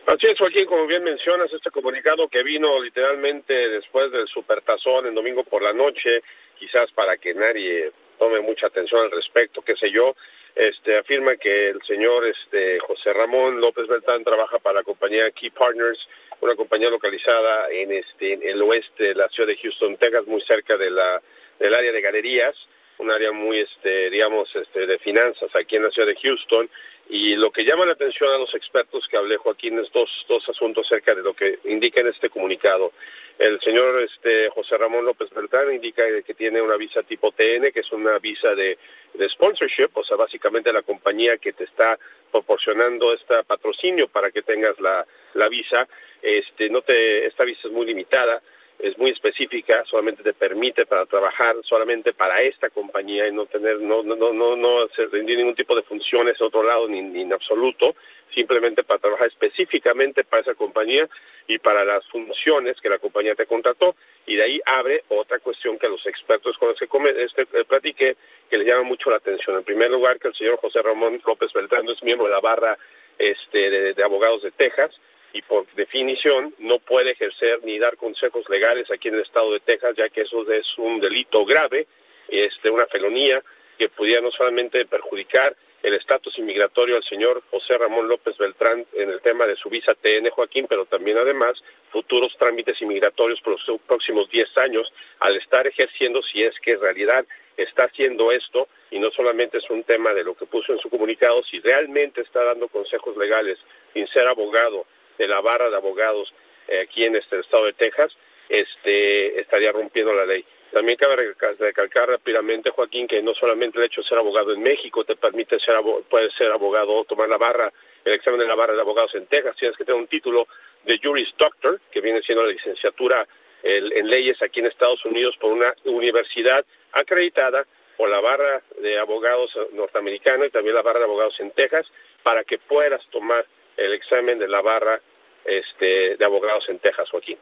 [0.07, 5.15] Así es, Joaquín, como bien mencionas, este comunicado que vino literalmente después del supertazón en
[5.15, 6.21] domingo por la noche,
[6.61, 10.15] quizás para que nadie tome mucha atención al respecto, qué sé yo,
[10.55, 15.49] este, afirma que el señor este, José Ramón López Beltrán trabaja para la compañía Key
[15.49, 16.07] Partners,
[16.39, 20.77] una compañía localizada en, este, el oeste de la ciudad de Houston, Texas, muy cerca
[20.77, 21.19] de la,
[21.57, 22.55] del área de galerías,
[22.99, 26.69] un área muy, este, digamos, este, de finanzas aquí en la ciudad de Houston.
[27.13, 30.47] Y lo que llama la atención a los expertos que hablé, Joaquín, es dos, dos
[30.47, 32.93] asuntos acerca de lo que indica en este comunicado.
[33.37, 37.81] El señor este, José Ramón López Beltrán indica que tiene una visa tipo TN, que
[37.81, 38.77] es una visa de,
[39.13, 41.99] de sponsorship, o sea, básicamente la compañía que te está
[42.31, 45.85] proporcionando este patrocinio para que tengas la, la visa.
[46.21, 48.41] Este, no te, esta visa es muy limitada
[48.83, 53.79] es muy específica, solamente te permite para trabajar solamente para esta compañía y no tener,
[53.79, 57.33] no, no, no, no hacer ningún tipo de funciones en otro lado ni, ni en
[57.33, 57.95] absoluto,
[58.33, 61.07] simplemente para trabajar específicamente para esa compañía
[61.47, 65.77] y para las funciones que la compañía te contrató y de ahí abre otra cuestión
[65.77, 66.87] que a los expertos con los que
[67.23, 68.15] este, eh, platiqué
[68.49, 69.57] que les llama mucho la atención.
[69.57, 72.77] En primer lugar, que el señor José Ramón López Beltrán es miembro de la barra
[73.17, 74.91] este, de abogados de Texas,
[75.33, 79.59] y por definición no puede ejercer ni dar consejos legales aquí en el estado de
[79.61, 81.87] Texas, ya que eso es un delito grave,
[82.27, 83.41] este, una felonía
[83.77, 89.09] que pudiera no solamente perjudicar el estatus inmigratorio al señor José Ramón López Beltrán en
[89.09, 93.81] el tema de su visa TN Joaquín, pero también además futuros trámites inmigratorios por los
[93.81, 97.25] próximos 10 años al estar ejerciendo si es que en realidad
[97.57, 100.89] está haciendo esto y no solamente es un tema de lo que puso en su
[100.89, 103.57] comunicado, si realmente está dando consejos legales
[103.93, 104.85] sin ser abogado
[105.21, 106.33] de la barra de abogados
[106.67, 108.11] eh, aquí en este estado de Texas,
[108.49, 110.43] este, estaría rompiendo la ley.
[110.71, 115.03] También cabe recalcar rápidamente, Joaquín, que no solamente el hecho de ser abogado en México
[115.03, 115.75] te permite ser
[116.09, 117.71] puedes ser abogado, tomar la barra,
[118.03, 120.47] el examen de la barra de abogados en Texas, tienes que tener un título
[120.85, 123.27] de Juris Doctor, que viene siendo la licenciatura
[123.63, 129.51] en leyes aquí en Estados Unidos por una universidad acreditada por la barra de abogados
[129.73, 131.85] norteamericana y también la barra de abogados en Texas,
[132.23, 133.45] para que puedas tomar
[133.77, 134.99] el examen de la barra
[135.45, 137.37] este, de abogados en Texas, Joaquín.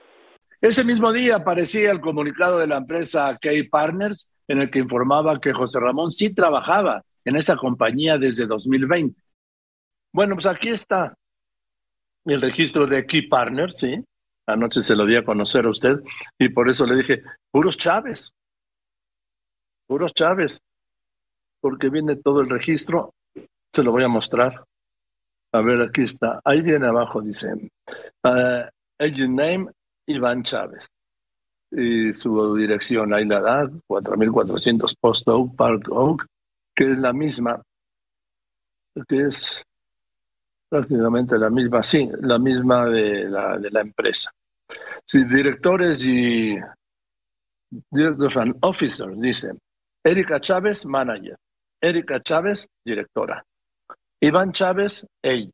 [0.62, 5.39] Ese mismo día aparecía el comunicado de la empresa Key Partners en el que informaba
[5.39, 9.21] que José Ramón sí trabajaba en esa compañía desde 2020.
[10.12, 11.15] Bueno, pues aquí está
[12.25, 14.03] el registro de Key Partners, ¿sí?
[14.47, 15.99] Anoche se lo di a conocer a usted
[16.38, 18.33] y por eso le dije, puros Chávez,
[19.88, 20.59] puros Chávez,
[21.62, 23.13] porque viene todo el registro,
[23.71, 24.63] se lo voy a mostrar.
[25.51, 26.39] A ver, aquí está.
[26.43, 27.47] Ahí viene abajo, dice.
[28.23, 28.67] Uh,
[28.99, 29.67] agent name,
[30.07, 30.88] Iván Chávez.
[31.71, 36.25] Y su dirección, ahí la edad, 4400 Post Oak, Park Oak,
[36.75, 37.62] que es la misma,
[39.07, 39.62] que es
[40.69, 44.31] prácticamente la misma, sí, la misma de la, de la empresa.
[45.05, 46.55] Sí, directores y
[47.91, 49.51] directors and officers, dice.
[50.03, 51.38] Erika Chávez, manager.
[51.81, 53.43] Erika Chávez, directora.
[54.21, 55.51] Iván Chávez, EI.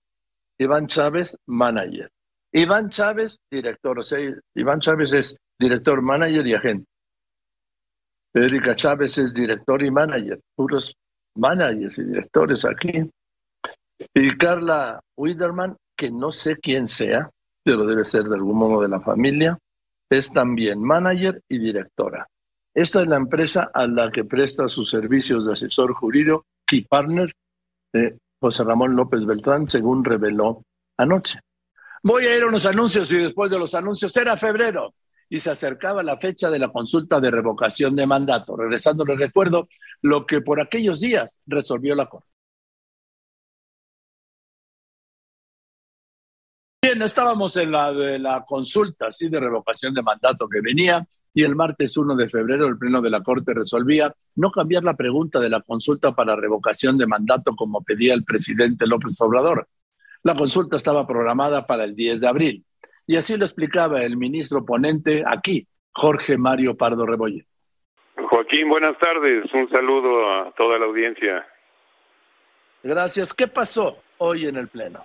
[0.60, 2.10] Iván Chávez, manager.
[2.52, 4.00] Iván Chávez, director.
[4.00, 4.20] O sea,
[4.56, 6.86] Iván Chávez es director, manager y agente.
[8.34, 10.40] Erika Chávez es director y manager.
[10.56, 10.96] Puros
[11.36, 13.10] managers y directores aquí.
[14.14, 17.30] Y Carla Widerman, que no sé quién sea,
[17.64, 19.58] pero debe ser de algún modo de la familia,
[20.10, 22.28] es también manager y directora.
[22.74, 27.34] Esta es la empresa a la que presta sus servicios de asesor jurídico, Key Partners,
[27.94, 30.62] eh, José Ramón López Beltrán, según reveló
[30.98, 31.40] anoche.
[32.04, 34.94] Voy a ir a unos anuncios y después de los anuncios era febrero
[35.28, 38.56] y se acercaba la fecha de la consulta de revocación de mandato.
[38.56, 39.68] Regresando, les recuerdo
[40.04, 42.35] lo que por aquellos días resolvió la Corte.
[46.96, 51.44] Bien, estábamos en la de la consulta, sí, de revocación de mandato que venía y
[51.44, 55.42] el martes 1 de febrero el Pleno de la Corte resolvía no cambiar la pregunta
[55.42, 59.68] de la consulta para revocación de mandato como pedía el presidente López Obrador.
[60.24, 62.66] La consulta estaba programada para el 10 de abril
[63.06, 67.46] y así lo explicaba el ministro ponente aquí, Jorge Mario Pardo Rebolle.
[68.30, 69.54] Joaquín, buenas tardes.
[69.54, 71.46] Un saludo a toda la audiencia.
[72.84, 73.34] Gracias.
[73.34, 75.04] ¿Qué pasó hoy en el Pleno?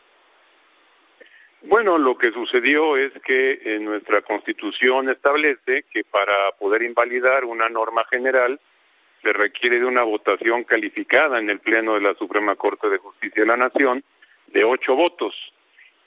[1.62, 7.68] Bueno, lo que sucedió es que en nuestra Constitución establece que para poder invalidar una
[7.68, 8.58] norma general
[9.22, 13.42] se requiere de una votación calificada en el Pleno de la Suprema Corte de Justicia
[13.42, 14.02] de la Nación
[14.46, 15.34] de ocho votos.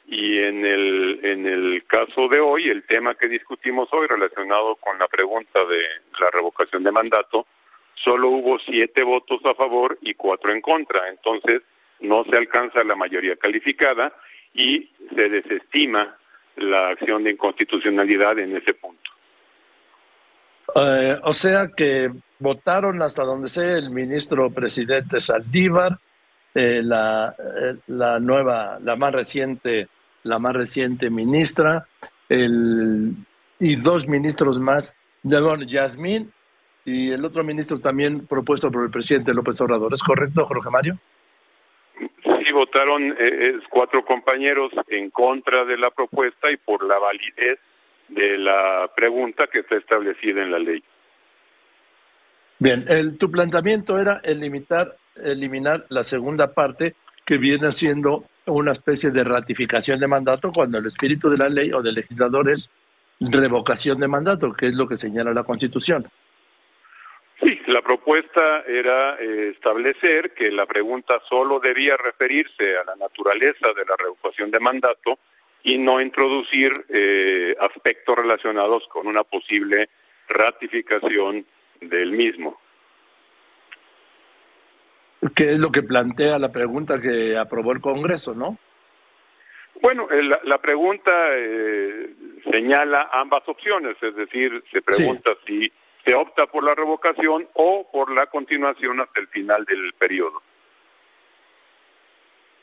[0.08, 4.98] Y en el, en el caso de hoy, el tema que discutimos hoy relacionado con
[4.98, 5.82] la pregunta de
[6.20, 7.46] la revocación de mandato,
[7.94, 11.08] solo hubo siete votos a favor y cuatro en contra.
[11.10, 11.62] Entonces,
[12.00, 14.12] no se alcanza la mayoría calificada
[14.54, 16.16] y se desestima
[16.58, 19.02] la acción de inconstitucionalidad en ese punto.
[20.76, 25.98] Eh, o sea que votaron hasta donde sea el ministro presidente Saldívar,
[26.56, 29.88] eh, la, eh, la nueva, la más reciente,
[30.24, 31.86] la más reciente ministra,
[32.30, 33.14] el,
[33.60, 36.32] y dos ministros más, bueno, Yasmín
[36.86, 39.94] y el otro ministro también propuesto por el presidente López Obrador.
[39.94, 40.98] ¿Es correcto, Jorge Mario?
[42.54, 47.60] Votaron eh, cuatro compañeros en contra de la propuesta y por la validez
[48.10, 50.84] de la pregunta que está establecida en la ley.
[52.60, 59.12] Bien, el, tu planteamiento era eliminar, eliminar la segunda parte que viene siendo una especie
[59.12, 62.70] de ratificación de mandato cuando el espíritu de la ley o del legislador es
[63.20, 66.06] revocación de mandato, que es lo que señala la Constitución.
[67.44, 73.68] Sí, la propuesta era eh, establecer que la pregunta solo debía referirse a la naturaleza
[73.76, 75.20] de la revocación de mandato
[75.64, 79.90] y no introducir eh, aspectos relacionados con una posible
[80.30, 81.46] ratificación
[81.82, 82.58] del mismo.
[85.36, 88.58] ¿Qué es lo que plantea la pregunta que aprobó el Congreso, no?
[89.82, 90.08] Bueno,
[90.44, 92.14] la, pregunta eh,
[92.50, 95.70] señala ambas opciones, es decir, se pregunta si
[96.04, 100.42] se opta por la revocación o por la continuación hasta el final del periodo.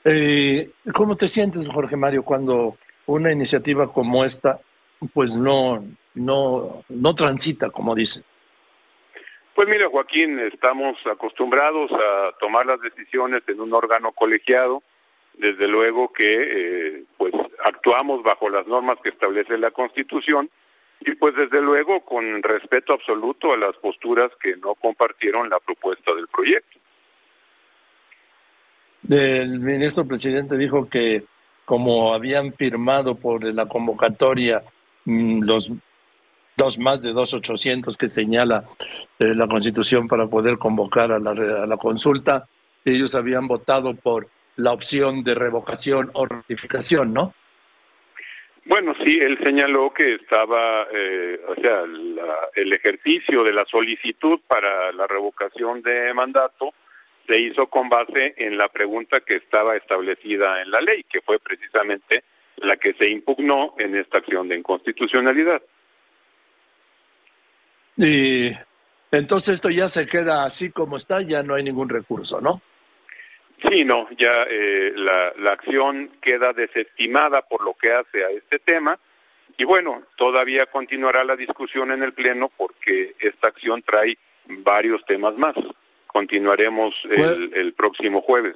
[0.04, 2.76] Eh, ¿Cómo te sientes, Jorge Mario, cuando
[3.06, 4.60] una iniciativa como esta,
[5.12, 8.22] pues no, no, no transita, como dice?
[9.54, 14.82] Pues mira, Joaquín, estamos acostumbrados a tomar las decisiones en un órgano colegiado.
[15.34, 17.32] Desde luego que, eh, pues,
[17.64, 20.50] actuamos bajo las normas que establece la Constitución
[21.00, 26.14] y pues desde luego con respeto absoluto a las posturas que no compartieron la propuesta
[26.14, 26.78] del proyecto.
[29.08, 31.24] El ministro presidente dijo que
[31.64, 34.62] como habían firmado por la convocatoria
[35.04, 35.70] mm, los
[36.56, 38.64] dos más de dos ochocientos que señala
[39.18, 42.46] eh, la Constitución para poder convocar a la, a la consulta,
[42.84, 47.32] ellos habían votado por la opción de revocación o ratificación, ¿no?
[48.66, 51.82] Bueno, sí, él señaló que estaba, eh, o sea,
[52.54, 56.72] el ejercicio de la solicitud para la revocación de mandato
[57.26, 61.38] se hizo con base en la pregunta que estaba establecida en la ley, que fue
[61.38, 62.24] precisamente
[62.56, 65.62] la que se impugnó en esta acción de inconstitucionalidad.
[67.96, 68.50] Y
[69.10, 72.60] entonces esto ya se queda así como está, ya no hay ningún recurso, ¿no?
[73.68, 78.58] Sí, no, ya eh, la, la acción queda desestimada por lo que hace a este
[78.58, 78.98] tema
[79.58, 85.36] y bueno, todavía continuará la discusión en el Pleno porque esta acción trae varios temas
[85.36, 85.54] más.
[86.06, 88.54] Continuaremos el, el próximo jueves.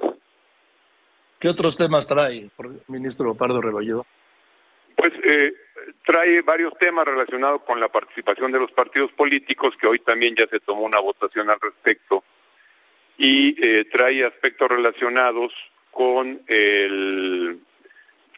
[1.39, 2.49] ¿Qué otros temas trae,
[2.87, 4.05] ministro Pardo Rebolledo?
[4.95, 5.53] Pues eh,
[6.03, 10.47] trae varios temas relacionados con la participación de los partidos políticos, que hoy también ya
[10.47, 12.23] se tomó una votación al respecto
[13.17, 15.51] y eh, trae aspectos relacionados
[15.91, 17.59] con el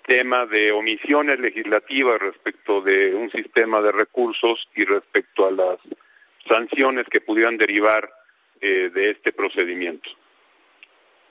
[0.05, 5.79] tema de omisiones legislativas respecto de un sistema de recursos y respecto a las
[6.47, 8.09] sanciones que pudieran derivar
[8.61, 10.09] eh, de este procedimiento.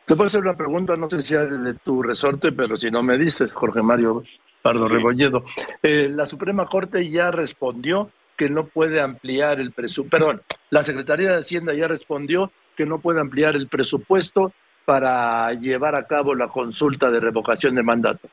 [0.05, 3.03] Te puedo hacer una pregunta, no sé si es de tu resorte, pero si no
[3.03, 4.22] me dices, Jorge Mario
[4.62, 5.44] Pardo Rebolledo.
[5.82, 11.30] Eh, la Suprema Corte ya respondió que no puede ampliar el presupuesto, perdón, la Secretaría
[11.30, 14.53] de Hacienda ya respondió que no puede ampliar el presupuesto
[14.84, 18.28] para llevar a cabo la consulta de revocación de mandato.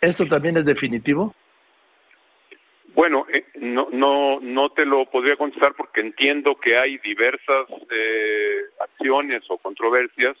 [0.00, 1.34] ¿Esto también es definitivo?
[2.94, 3.88] Bueno, eh, no,
[4.40, 10.36] no, te lo podría contestar porque entiendo que hay diversas eh, acciones o controversias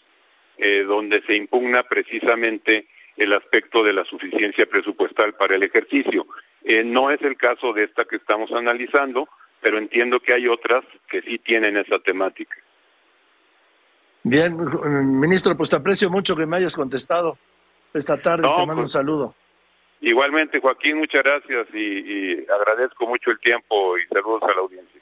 [0.56, 2.86] eh, donde se impugna precisamente
[3.16, 6.26] el aspecto de la suficiencia presupuestal para el ejercicio.
[6.84, 9.28] No es el caso de esta que estamos analizando,
[9.60, 12.56] pero entiendo que hay otras que sí tienen esa temática.
[14.22, 14.56] Bien,
[15.20, 17.38] ministro, pues te aprecio mucho que me hayas contestado
[17.94, 18.42] esta tarde.
[18.42, 19.34] te mando un pues, saludo.
[20.00, 25.00] Igualmente, Joaquín, muchas gracias y, agradezco mucho el tiempo y saludos a la audiencia.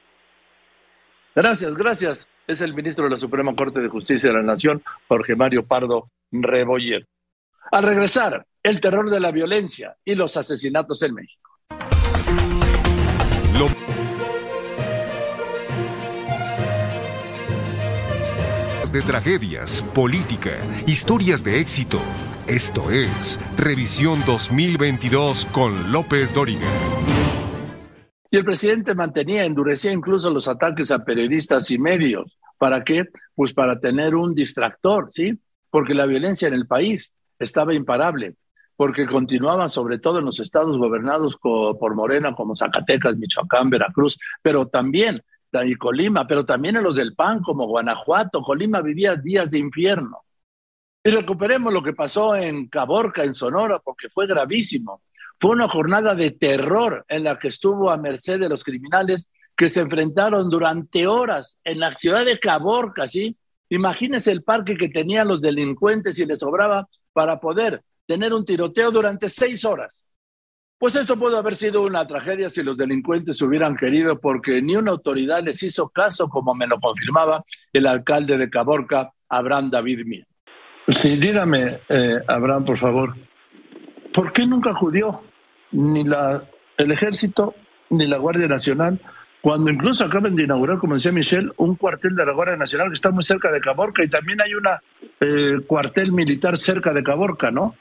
[1.34, 2.28] Gracias, gracias.
[2.46, 6.09] Es el ministro de la Suprema Corte de Justicia de la Nación, Jorge Mario Pardo
[6.30, 7.07] Reboyer.
[7.72, 11.45] Al regresar, el terror de la violencia y los asesinatos en México.
[19.03, 22.01] Tragedias, política, historias de éxito.
[22.47, 26.66] Esto es Revisión 2022 con López Dóriga.
[28.30, 32.38] Y el presidente mantenía, endurecía incluso los ataques a periodistas y medios.
[32.59, 33.05] ¿Para qué?
[33.34, 35.38] Pues para tener un distractor, ¿sí?
[35.70, 38.34] Porque la violencia en el país estaba imparable,
[38.76, 44.66] porque continuaba sobre todo en los estados gobernados por Morena como Zacatecas, Michoacán, Veracruz, pero
[44.66, 45.22] también
[45.64, 48.42] y Colima, pero también en los del PAN como Guanajuato.
[48.42, 50.22] Colima vivía días de infierno.
[51.02, 55.02] Y recuperemos lo que pasó en Caborca, en Sonora, porque fue gravísimo.
[55.40, 59.68] Fue una jornada de terror en la que estuvo a merced de los criminales que
[59.68, 63.36] se enfrentaron durante horas en la ciudad de Caborca, ¿sí?
[63.68, 68.90] Imagínense el parque que tenían los delincuentes y les sobraba para poder tener un tiroteo
[68.90, 70.07] durante seis horas.
[70.79, 74.91] Pues esto pudo haber sido una tragedia si los delincuentes hubieran querido, porque ni una
[74.91, 80.27] autoridad les hizo caso, como me lo confirmaba el alcalde de Caborca, Abraham David Mía.
[80.89, 83.16] Sí, dígame, eh, Abraham, por favor,
[84.12, 85.22] ¿por qué nunca acudió
[85.72, 86.45] ni la,
[86.77, 87.55] el ejército
[87.91, 89.01] ni la Guardia Nacional
[89.41, 92.95] cuando incluso acaban de inaugurar, como decía Michelle, un cuartel de la Guardia Nacional que
[92.95, 94.64] está muy cerca de Caborca y también hay un
[95.20, 97.77] eh, cuartel militar cerca de Caborca, ¿no?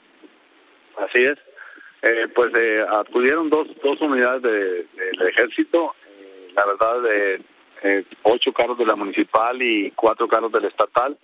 [0.96, 1.36] Así es.
[2.06, 4.86] Eh, pues eh, acudieron dos, dos unidades del
[5.18, 7.40] de, ejército, eh, la verdad, de
[7.82, 11.18] eh, ocho carros de la municipal y cuatro carros del estatal.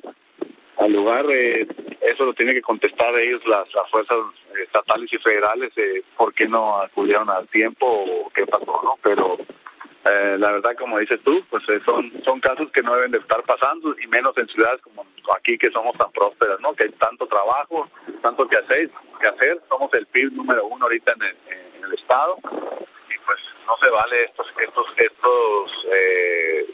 [0.78, 4.18] Al lugar, eso lo tiene que contestar ellos, las, las fuerzas
[4.60, 5.72] estatales y federales,
[6.16, 8.98] por qué no acudieron al tiempo o qué pasó, ¿no?
[9.02, 9.36] Pero
[10.04, 13.18] eh, la verdad, como dices tú, pues eh, son, son casos que no deben de
[13.18, 16.74] estar pasando y menos en ciudades como aquí que somos tan prósperas, ¿no?
[16.74, 17.88] Que hay tanto trabajo,
[18.20, 18.90] tanto que hacer,
[19.20, 19.60] que hacer.
[19.68, 24.46] Somos el PIB número uno ahorita en el, estado y pues no se vale estos
[24.66, 26.66] estos estos eh,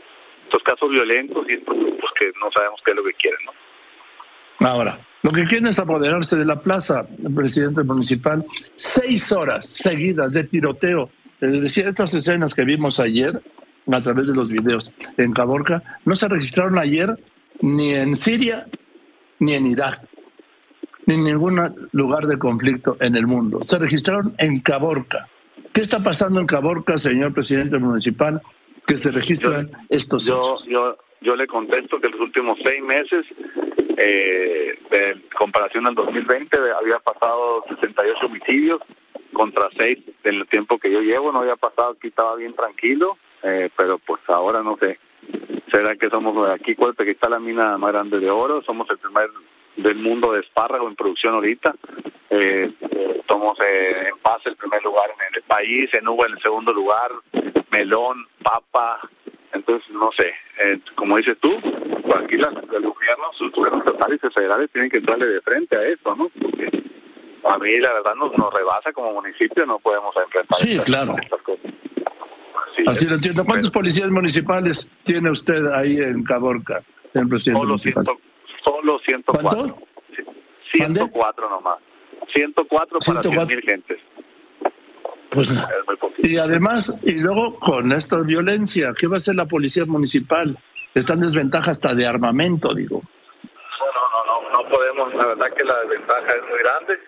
[0.45, 4.69] estos casos violentos y estos grupos que no sabemos qué es lo que quieren, ¿no?
[4.69, 8.45] Ahora, lo que quieren es apoderarse de la plaza, el presidente municipal,
[8.77, 11.11] seis horas seguidas de tiroteo
[11.41, 13.41] decía, estas escenas que vimos ayer
[13.91, 17.17] a través de los videos en Caborca no se registraron ayer
[17.61, 18.67] ni en Siria
[19.41, 20.01] ni en Irak,
[21.07, 23.61] ni en ningún lugar de conflicto en el mundo.
[23.63, 25.29] Se registraron en Caborca.
[25.73, 28.43] ¿Qué está pasando en Caborca, señor presidente municipal,
[28.87, 33.27] que se registran estos yo, Yo, yo le contesto que los últimos seis meses,
[33.97, 38.81] eh, de comparación al 2020, había pasado 68 homicidios,
[39.33, 43.19] contra seis en el tiempo que yo llevo, no había pasado, aquí estaba bien tranquilo,
[43.43, 44.99] eh, pero pues ahora no sé,
[45.71, 48.99] será que somos aquí, cuéntate que está la mina más grande de oro, somos el
[48.99, 49.31] primer
[49.77, 51.75] del mundo de espárrago en producción ahorita,
[52.31, 52.73] eh,
[53.29, 56.73] somos eh, en paz el primer lugar en el país, en uva en el segundo
[56.73, 57.11] lugar,
[57.71, 59.01] melón, papa,
[59.53, 61.51] entonces no sé, eh, como dices tú,
[62.03, 65.77] pues aquí las, los gobiernos, los gobiernos estatales y federales tienen que entrarle de frente
[65.77, 66.29] a eso, ¿no?
[66.41, 66.83] Porque
[67.49, 71.17] a mí la verdad nos, nos rebasa como municipio, no podemos enfrentar sí, claro.
[71.43, 71.73] cosas.
[72.87, 73.45] Así lo entiendo.
[73.45, 76.83] ¿Cuántos policías municipales tiene usted ahí en Caborca,
[77.15, 78.05] el presidente solo municipal?
[78.65, 79.51] solo 104.
[79.51, 79.79] ¿Cuánto?
[80.73, 81.79] 104 nomás.
[82.33, 83.47] 104 para 104.
[83.47, 83.99] mil gentes.
[85.31, 85.51] Pues,
[86.19, 90.57] y además, y luego con esta violencia, ¿qué va a hacer la policía municipal?
[90.95, 93.03] Está en desventaja hasta de armamento, digo.
[93.03, 96.99] No, no, no, no, no podemos, la verdad que la desventaja es muy grande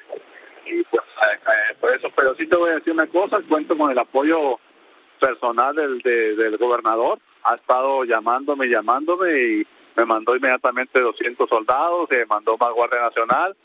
[0.70, 3.76] y pues eh, eh, por eso, pero sí te voy a decir una cosa, cuento
[3.76, 4.58] con el apoyo
[5.20, 9.66] personal del, del gobernador, ha estado llamándome, llamándome y
[9.96, 13.56] me mandó inmediatamente 200 soldados, me mandó más Guardia Nacional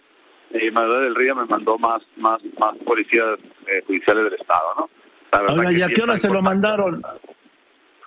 [0.51, 4.89] y Manuel del Río me mandó más más más policías eh, judiciales del Estado, ¿no?
[5.53, 7.01] Oiga, ¿y a qué hora se lo mandaron?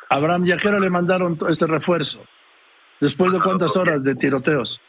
[0.09, 2.23] Abraham, ¿y a qué hora le mandaron ese refuerzo?
[3.01, 4.81] ¿Después de cuántas horas de tiroteos?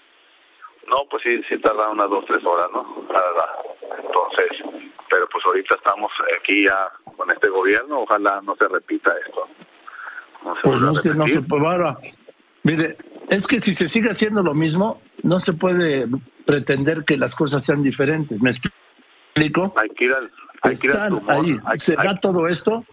[0.88, 3.06] No, pues sí, sí tarda unas dos, tres horas, ¿no?
[3.12, 3.79] La verdad.
[5.10, 9.48] Pero pues ahorita estamos aquí ya con este gobierno, ojalá no se repita esto.
[10.44, 11.98] No pues no es que no se puede, ahora,
[12.64, 12.96] mire,
[13.30, 16.08] es que si se sigue haciendo lo mismo, no se puede
[16.46, 18.42] pretender que las cosas sean diferentes.
[18.42, 19.74] ¿Me explico?
[19.76, 20.32] Hay que ir al,
[20.62, 21.36] hay que ir al tumor.
[21.36, 21.78] Ahí.
[21.78, 22.86] ¿Se todo esto?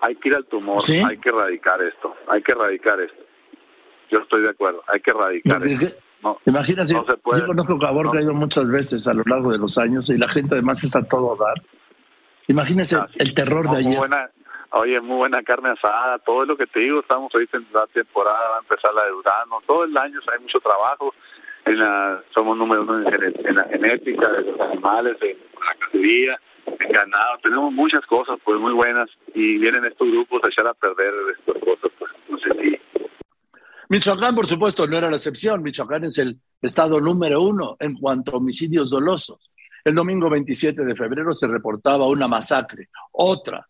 [0.00, 3.22] Hay que ir al tumor, hay que erradicar esto, hay que erradicar esto.
[4.10, 5.96] Yo estoy de acuerdo, hay que erradicar esto.
[6.22, 10.18] No, Imagínate, yo conozco ha ido muchas veces a lo largo de los años y
[10.18, 11.62] la gente además está todo a dar.
[12.48, 13.96] Imagínese ah, el terror de ayer.
[13.96, 14.28] Buena,
[14.72, 18.50] oye, muy buena carne asada, todo lo que te digo, estamos ahorita en la temporada,
[18.50, 21.14] va a empezar la de Urano, todo el año hay mucho trabajo,
[21.64, 26.92] en la, somos número uno en, la genética de los animales, en la cacería, en
[26.92, 31.12] ganado, tenemos muchas cosas pues muy buenas y vienen estos grupos a echar a perder
[31.38, 32.80] estas cosas, pues no sé si
[33.90, 35.64] Michoacán, por supuesto, no era la excepción.
[35.64, 39.50] Michoacán es el estado número uno en cuanto a homicidios dolosos.
[39.84, 43.66] El domingo 27 de febrero se reportaba una masacre, otra.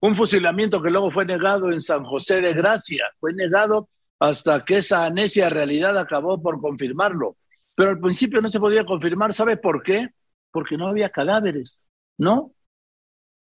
[0.00, 3.04] Un fusilamiento que luego fue negado en San José de Gracia.
[3.20, 7.36] Fue negado hasta que esa necia realidad acabó por confirmarlo.
[7.74, 9.34] Pero al principio no se podía confirmar.
[9.34, 10.08] ¿Sabe por qué?
[10.52, 11.82] Porque no había cadáveres,
[12.16, 12.52] ¿no?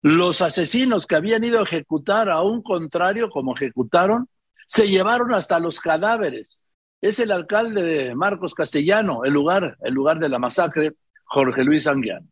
[0.02, 4.28] Los asesinos que habían ido a ejecutar a un contrario, como ejecutaron,
[4.70, 6.60] se llevaron hasta los cadáveres.
[7.00, 10.92] Es el alcalde de Marcos Castellano, el lugar, el lugar de la masacre,
[11.24, 12.26] Jorge Luis Anguiano.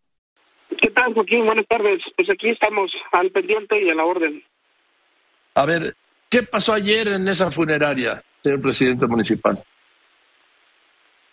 [0.81, 1.47] ¿Qué tal, Joaquín?
[1.47, 2.01] Buenas tardes.
[2.17, 4.41] Pues aquí estamos al pendiente y a la orden.
[5.55, 5.97] A ver,
[6.31, 9.59] ¿qué pasó ayer en esa funeraria, señor presidente municipal?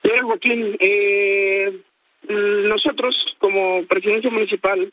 [0.02, 1.82] Bien, Joaquín, eh,
[2.28, 4.92] nosotros como presidencia municipal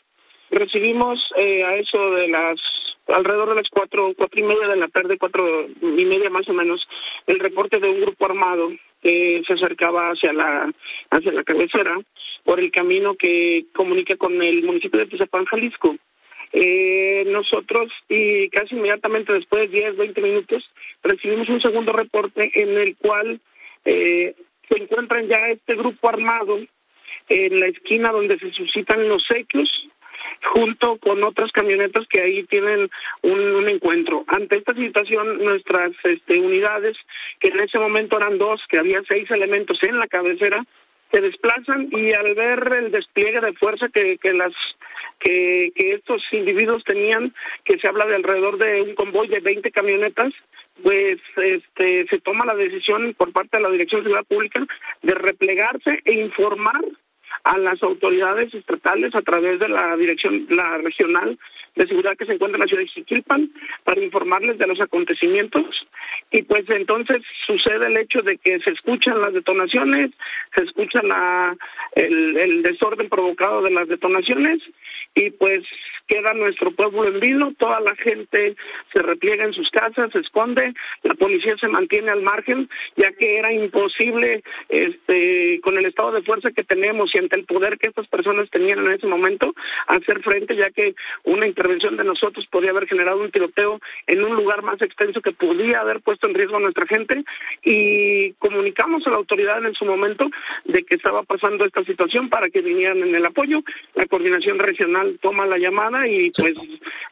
[0.51, 2.61] recibimos eh, a eso de las
[3.09, 6.53] alrededor de las cuatro, cuatro y media de la tarde, cuatro y media más o
[6.53, 6.87] menos,
[7.27, 8.71] el reporte de un grupo armado
[9.03, 10.73] que se acercaba hacia la,
[11.11, 11.99] hacia la cabecera
[12.45, 15.97] por el camino que comunica con el municipio de Tizapán, Jalisco.
[16.55, 20.71] Eh, nosotros, y casi inmediatamente después de 10, 20 minutos,
[21.03, 23.41] recibimos un segundo reporte en el cual
[23.87, 24.35] eh,
[24.69, 26.59] se encuentran ya este grupo armado
[27.29, 29.69] en la esquina donde se suscitan los secos
[30.43, 32.91] junto con otras camionetas que ahí tienen
[33.23, 34.25] un, encuentro.
[34.27, 36.97] Ante esta situación, nuestras este, unidades,
[37.41, 40.65] que en ese momento eran dos, que había seis elementos en la cabecera,
[41.13, 44.53] se desplazan y al ver el despliegue de fuerza que, que las
[45.21, 47.35] que, que estos individuos tenían,
[47.65, 50.33] que se habla de alrededor de un convoy de 20 camionetas,
[50.83, 54.67] pues este se toma la decisión por parte de la Dirección de Seguridad Pública
[55.03, 56.83] de replegarse e informar
[57.45, 61.39] a las autoridades estatales a través de la dirección, la regional
[61.75, 63.51] de seguridad que se encuentra en la ciudad de Jiquilpan
[63.85, 65.65] para informarles de los acontecimientos.
[66.31, 70.11] Y pues entonces sucede el hecho de que se escuchan las detonaciones,
[70.55, 71.57] se escucha la,
[71.95, 74.59] el, el desorden provocado de las detonaciones
[75.15, 75.65] y pues
[76.13, 78.55] queda nuestro pueblo en vilo, toda la gente
[78.93, 83.39] se repliega en sus casas, se esconde, la policía se mantiene al margen, ya que
[83.39, 87.89] era imposible este con el estado de fuerza que tenemos y ante el poder que
[87.89, 89.55] estas personas tenían en ese momento
[89.87, 90.95] hacer frente, ya que
[91.25, 95.33] una intervención de nosotros podría haber generado un tiroteo en un lugar más extenso que
[95.33, 97.25] podía haber puesto en riesgo a nuestra gente.
[97.63, 100.29] Y comunicamos a la autoridad en su momento
[100.65, 103.61] de que estaba pasando esta situación para que vinieran en el apoyo,
[103.95, 106.55] la coordinación regional toma la llamada y pues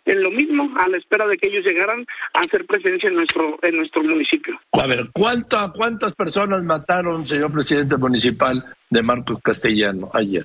[0.04, 3.58] en lo mismo a la espera de que ellos llegaran a hacer presencia en nuestro
[3.62, 4.58] en nuestro municipio.
[4.72, 10.44] A ver, ¿cuánto, ¿cuántas personas mataron, señor presidente municipal de Marcos Castellano ayer?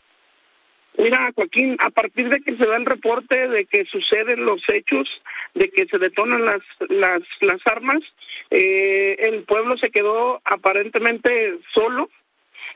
[0.97, 5.09] Mira, Joaquín, a partir de que se da el reporte de que suceden los hechos,
[5.53, 8.01] de que se detonan las las, las armas,
[8.49, 12.09] eh, el pueblo se quedó aparentemente solo.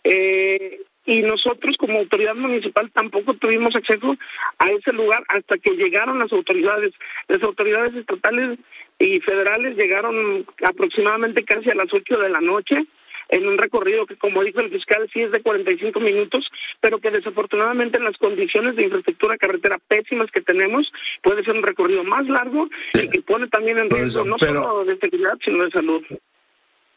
[0.03, 4.15] Eh, y nosotros como autoridad municipal tampoco tuvimos acceso
[4.59, 6.93] a ese lugar hasta que llegaron las autoridades.
[7.27, 8.59] Las autoridades estatales
[8.99, 12.85] y federales llegaron aproximadamente casi a las ocho de la noche
[13.29, 16.47] en un recorrido que, como dijo el fiscal, sí es de 45 minutos,
[16.81, 20.91] pero que desafortunadamente en las condiciones de infraestructura carretera pésimas que tenemos,
[21.21, 24.97] puede ser un recorrido más largo y que pone también en riesgo no solo de
[24.97, 26.03] seguridad, sino de salud.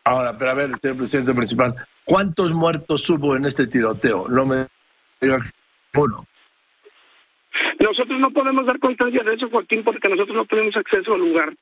[0.05, 1.75] Ahora, pero a ver, señor presidente municipal,
[2.05, 4.29] ¿cuántos muertos hubo en este tiroteo?
[4.29, 4.67] No me
[5.21, 5.39] diga
[5.95, 6.27] uno.
[7.79, 11.55] Nosotros no podemos dar constancia de eso, Joaquín, porque nosotros no tenemos acceso al lugar.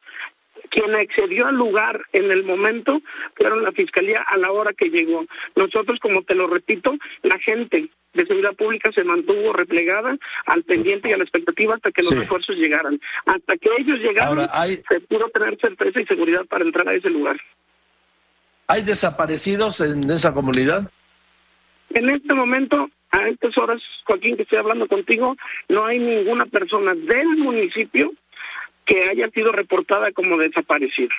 [0.70, 3.00] Quien accedió al lugar en el momento
[3.34, 5.24] fueron la fiscalía a la hora que llegó.
[5.56, 10.16] Nosotros, como te lo repito, la gente de seguridad pública se mantuvo replegada
[10.46, 13.00] al pendiente y a la expectativa hasta que los esfuerzos llegaran.
[13.26, 14.48] Hasta que ellos llegaron,
[14.88, 17.36] se pudo tener certeza y seguridad para entrar a ese lugar.
[18.70, 20.88] ¿Hay desaparecidos en esa comunidad?
[21.88, 25.36] En este momento a estas horas, Joaquín, que estoy hablando contigo,
[25.68, 28.12] no hay ninguna persona del municipio
[28.86, 31.12] que haya sido reportada como desaparecida.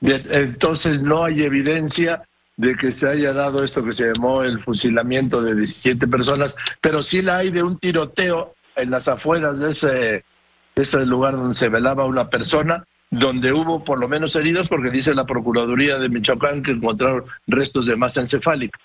[0.00, 2.22] Bien, entonces no hay evidencia
[2.56, 7.02] de que se haya dado esto que se llamó el fusilamiento de 17 personas, pero
[7.02, 10.24] sí la hay de un tiroteo en las afueras de ese,
[10.76, 15.14] ese lugar donde se velaba una persona, donde hubo por lo menos heridos, porque dice
[15.14, 18.78] la Procuraduría de Michoacán que encontraron restos de masa encefálica.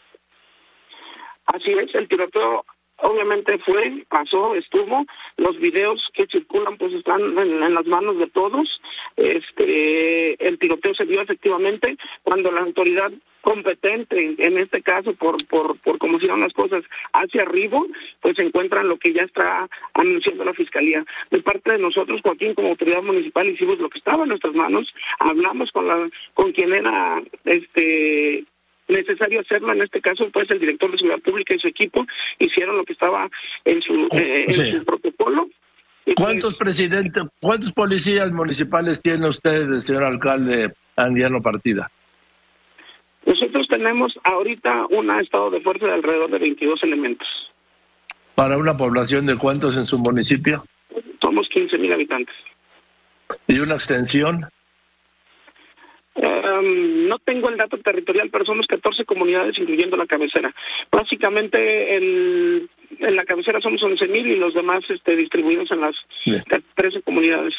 [1.46, 2.66] Así es, el tiroteo
[2.98, 5.06] obviamente fue, pasó, estuvo,
[5.38, 8.82] los videos que circulan pues están en, las manos de todos,
[9.16, 15.78] este, el tiroteo se dio efectivamente cuando la autoridad competente, en este caso por, por,
[15.80, 16.84] por cómo se las cosas
[17.14, 17.80] hacia arriba,
[18.20, 21.06] pues encuentran lo que ya está anunciando la Fiscalía.
[21.30, 24.92] De parte de nosotros, Joaquín, como autoridad municipal, hicimos lo que estaba en nuestras manos,
[25.20, 28.46] hablamos con la, con quien era este
[28.88, 29.74] necesario hacerlo.
[29.74, 32.06] En este caso, pues el director de Seguridad Pública y su equipo
[32.40, 33.30] hicieron lo que estaba
[33.64, 35.48] en su, oh, eh, en su protocolo.
[36.06, 41.90] Pues, ¿Cuántos presidentes, cuántos policías municipales tiene usted, señor alcalde Andiano Partida?
[43.26, 47.28] Nosotros tenemos ahorita un estado de fuerza de alrededor de 22 elementos.
[48.36, 50.64] ¿Para una población de cuántos en su municipio?
[51.22, 52.36] Somos 15 mil habitantes.
[53.48, 54.46] ¿Y una extensión?
[56.16, 60.54] Um, no tengo el dato territorial, pero somos 14 comunidades, incluyendo la cabecera.
[60.90, 65.96] Básicamente, en la cabecera somos 11.000 y los demás este, distribuidos en las
[66.76, 67.54] 13 comunidades.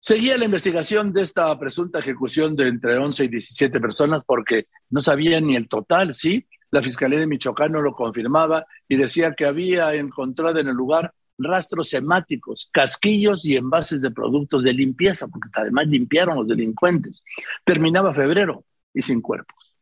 [0.00, 5.00] Seguía la investigación de esta presunta ejecución de entre 11 y 17 personas porque no
[5.00, 6.44] sabían ni el total, ¿sí?
[6.70, 11.12] La Fiscalía de Michoacán no lo confirmaba y decía que había encontrado en el lugar
[11.42, 17.24] rastros semáticos, casquillos y envases de productos de limpieza, porque además limpiaron los delincuentes.
[17.64, 18.64] Terminaba febrero
[18.94, 19.72] y sin cuerpos.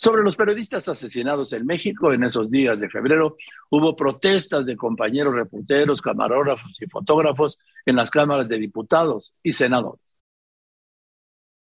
[0.00, 3.36] Sobre los periodistas asesinados en México, en esos días de febrero,
[3.70, 10.00] hubo protestas de compañeros reporteros, camarógrafos y fotógrafos en las cámaras de diputados y senadores.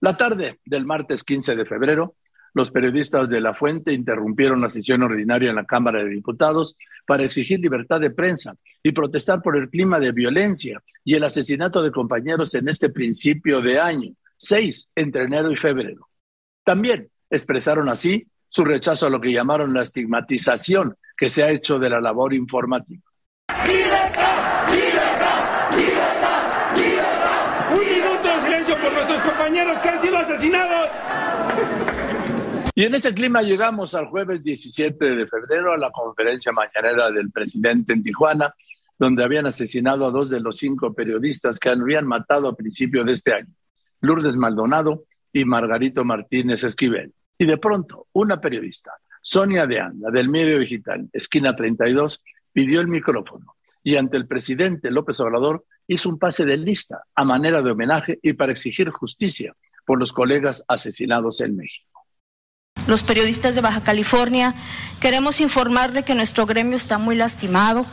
[0.01, 2.17] La tarde del martes 15 de febrero,
[2.59, 7.23] los periodistas de La Fuente interrumpieron la sesión ordinaria en la Cámara de Diputados para
[7.23, 11.93] exigir libertad de prensa y protestar por el clima de violencia y el asesinato de
[11.93, 16.09] compañeros en este principio de año, seis entre enero y febrero.
[16.65, 21.79] También expresaron así su rechazo a lo que llamaron la estigmatización que se ha hecho
[21.79, 23.03] de la labor informativa.
[23.69, 24.69] ¡Libertad!
[24.75, 25.77] ¡Libertad!
[25.77, 26.77] ¡Libertad!
[26.77, 27.73] ¡Libertad!
[27.73, 31.08] Un minuto de silencio por nuestros compañeros que han sido asesinados.
[32.79, 37.33] Y en ese clima llegamos al jueves 17 de febrero a la conferencia mañanera del
[37.33, 38.55] presidente en Tijuana,
[38.97, 43.15] donde habían asesinado a dos de los cinco periodistas que habían matado a principio de
[43.15, 43.53] este año,
[44.01, 47.13] Lourdes Maldonado y Margarito Martínez Esquivel.
[47.37, 52.23] Y de pronto, una periodista, Sonia de Anda, del medio digital, esquina 32,
[52.53, 57.25] pidió el micrófono y ante el presidente López Obrador hizo un pase de lista a
[57.25, 61.88] manera de homenaje y para exigir justicia por los colegas asesinados en México
[62.89, 64.55] los periodistas de Baja California,
[64.99, 67.85] queremos informarle que nuestro gremio está muy lastimado.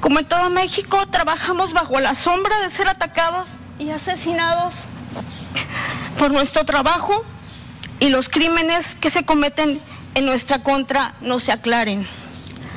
[0.00, 3.48] Como en todo México, trabajamos bajo la sombra de ser atacados
[3.80, 4.84] y asesinados
[6.16, 7.24] por nuestro trabajo
[7.98, 9.80] y los crímenes que se cometen
[10.14, 12.06] en nuestra contra no se aclaren.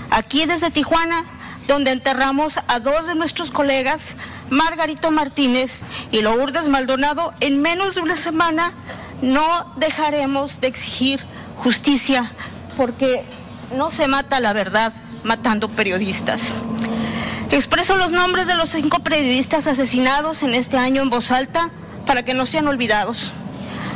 [0.09, 1.23] Aquí desde Tijuana,
[1.67, 4.15] donde enterramos a dos de nuestros colegas,
[4.49, 8.73] Margarito Martínez y Lourdes Maldonado, en menos de una semana
[9.21, 11.23] no dejaremos de exigir
[11.57, 12.31] justicia
[12.77, 13.25] porque
[13.75, 14.93] no se mata la verdad
[15.23, 16.51] matando periodistas.
[17.51, 21.71] Expreso los nombres de los cinco periodistas asesinados en este año en voz alta
[22.05, 23.33] para que no sean olvidados.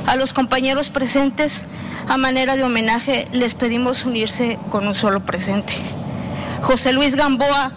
[0.08, 1.66] A los compañeros presentes,
[2.10, 5.76] a manera de homenaje, les pedimos unirse con un solo presente.
[6.64, 7.72] José Luis Gamboa,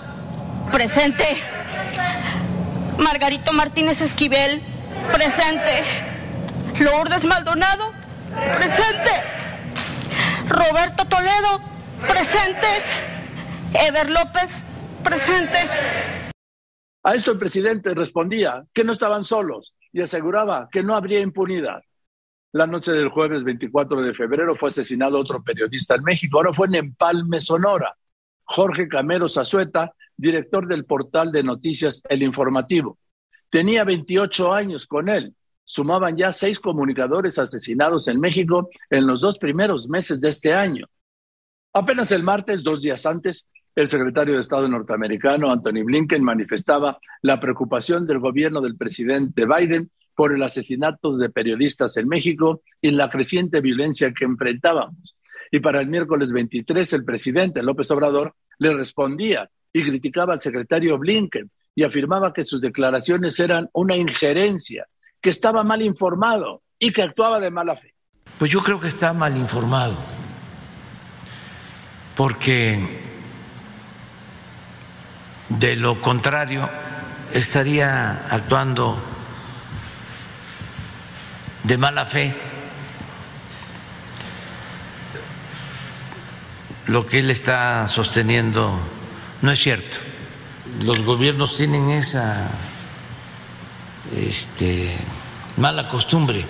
[0.73, 1.25] presente.
[2.99, 4.63] Margarito Martínez Esquivel,
[5.13, 6.16] presente.
[6.81, 7.91] Lourdes Maldonado,
[8.59, 9.11] presente.
[10.47, 11.61] Roberto Toledo,
[12.07, 12.67] presente.
[13.73, 14.67] Ever López,
[15.03, 15.57] presente.
[17.03, 21.81] A esto el presidente respondía que no estaban solos y aseguraba que no habría impunidad.
[22.53, 26.37] La noche del jueves 24 de febrero fue asesinado otro periodista en México.
[26.37, 27.97] Ahora fue en Empalme, Sonora.
[28.45, 32.99] Jorge Camero Zazueta, director del portal de noticias El Informativo.
[33.51, 35.35] Tenía 28 años con él
[35.67, 40.87] sumaban ya seis comunicadores asesinados en México en los dos primeros meses de este año.
[41.75, 47.39] Apenas el martes, dos días antes, el secretario de Estado norteamericano, Anthony Blinken, manifestaba la
[47.39, 53.11] preocupación del gobierno del presidente Biden por el asesinato de periodistas en México y la
[53.11, 55.15] creciente violencia que enfrentábamos.
[55.51, 60.97] Y para el miércoles 23, el presidente López Obrador le respondía y criticaba al secretario
[60.97, 64.87] Blinken y afirmaba que sus declaraciones eran una injerencia,
[65.21, 67.95] que estaba mal informado y que actuaba de mala fe.
[68.39, 69.97] Pues yo creo que está mal informado,
[72.15, 73.01] porque
[75.49, 76.69] de lo contrario
[77.33, 78.99] estaría actuando
[81.63, 82.37] de mala fe.
[86.87, 88.79] Lo que él está sosteniendo
[89.43, 89.99] no es cierto.
[90.81, 92.49] Los gobiernos tienen esa
[94.15, 94.97] este,
[95.57, 96.45] mala costumbre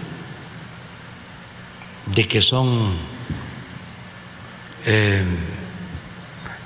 [2.15, 2.95] de que son
[4.85, 5.25] eh,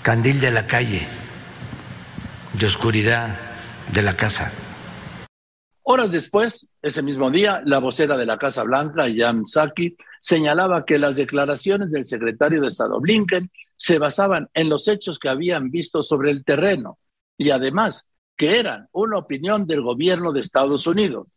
[0.03, 1.07] candil de la calle,
[2.53, 3.39] de oscuridad
[3.93, 4.53] de la casa.
[5.83, 10.99] Horas después, ese mismo día, la vocera de la Casa Blanca, Jan Psaki, señalaba que
[10.99, 16.03] las declaraciones del secretario de Estado Blinken se basaban en los hechos que habían visto
[16.03, 16.99] sobre el terreno
[17.39, 18.05] y además
[18.41, 21.29] que eran una opinión del gobierno de Estados Unidos.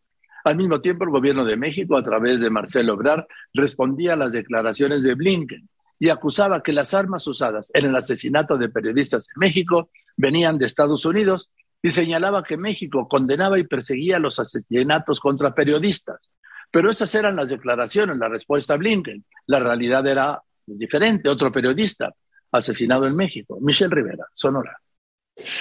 [0.45, 4.31] Al mismo tiempo, el gobierno de México, a través de Marcelo Ebrard, respondía a las
[4.31, 5.67] declaraciones de Blinken
[5.99, 10.65] y acusaba que las armas usadas en el asesinato de periodistas en México venían de
[10.65, 11.51] Estados Unidos
[11.81, 16.31] y señalaba que México condenaba y perseguía los asesinatos contra periodistas.
[16.71, 19.25] Pero esas eran las declaraciones, la respuesta a Blinken.
[19.47, 21.27] La realidad era diferente.
[21.27, 22.13] Otro periodista
[22.49, 24.79] asesinado en México, Michelle Rivera, Sonora.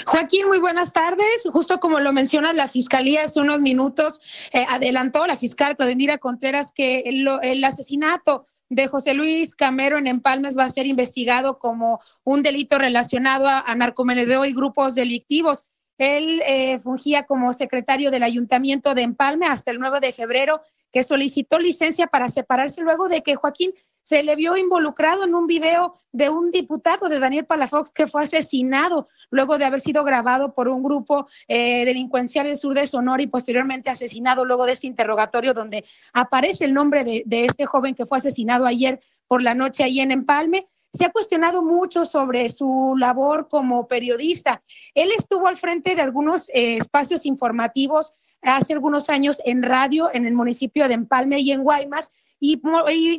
[0.07, 1.49] Joaquín, muy buenas tardes.
[1.51, 4.21] Justo como lo menciona la Fiscalía hace unos minutos,
[4.53, 10.07] eh, adelantó la fiscal Claudendira Contreras que el, el, asesinato de José Luis Camero en
[10.07, 15.65] Empalmes va a ser investigado como un delito relacionado a, a narcomenudeo y grupos delictivos.
[15.99, 21.03] Él eh, fungía como secretario del ayuntamiento de Empalme hasta el 9 de febrero, que
[21.03, 23.73] solicitó licencia para separarse luego de que Joaquín
[24.03, 28.25] se le vio involucrado en un video de un diputado de Daniel Palafox que fue
[28.25, 33.23] asesinado luego de haber sido grabado por un grupo eh, delincuencial del sur de Sonora
[33.23, 37.95] y posteriormente asesinado luego de ese interrogatorio donde aparece el nombre de, de este joven
[37.95, 42.49] que fue asesinado ayer por la noche ahí en Empalme se ha cuestionado mucho sobre
[42.51, 44.63] su labor como periodista.
[44.95, 50.27] Él estuvo al frente de algunos eh, espacios informativos hace algunos años en radio en
[50.27, 52.11] el municipio de Empalme y en Guaymas.
[52.45, 52.61] Y,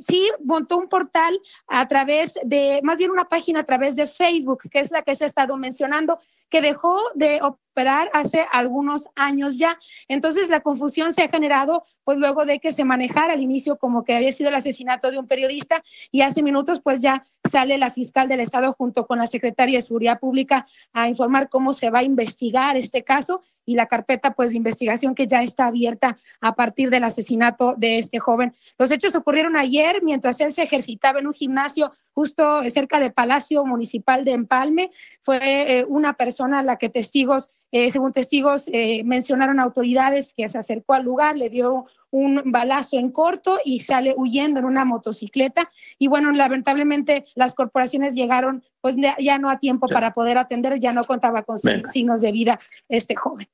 [0.01, 4.63] sí montó un portal a través de, más bien una página a través de Facebook,
[4.69, 6.19] que es la que se ha estado mencionando,
[6.49, 9.79] que dejó de operar hace algunos años ya.
[10.09, 14.03] Entonces la confusión se ha generado pues luego de que se manejara al inicio como
[14.03, 17.91] que había sido el asesinato de un periodista y hace minutos pues ya sale la
[17.91, 21.99] fiscal del estado junto con la secretaria de Seguridad Pública a informar cómo se va
[21.99, 26.55] a investigar este caso y la carpeta pues de investigación que ya está abierta a
[26.55, 28.53] partir del asesinato de este joven.
[28.77, 33.65] Los hechos ocurrieron ayer mientras él se ejercitaba en un gimnasio justo cerca del Palacio
[33.65, 34.91] Municipal de Empalme.
[35.21, 40.47] Fue eh, una persona a la que testigos, eh, según testigos, eh, mencionaron autoridades que
[40.47, 44.85] se acercó al lugar, le dio un balazo en corto y sale huyendo en una
[44.85, 45.71] motocicleta.
[45.97, 50.93] Y bueno, lamentablemente las corporaciones llegaron pues ya no a tiempo para poder atender, ya
[50.93, 52.59] no contaba con signos de vida
[52.89, 53.47] este joven.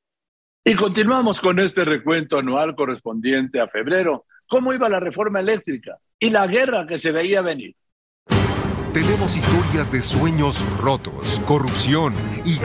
[0.65, 4.25] Y continuamos con este recuento anual correspondiente a febrero.
[4.47, 7.73] ¿Cómo iba la reforma eléctrica y la guerra que se veía venir?
[8.91, 12.13] Tenemos historias de sueños rotos, corrupción
[12.43, 12.57] y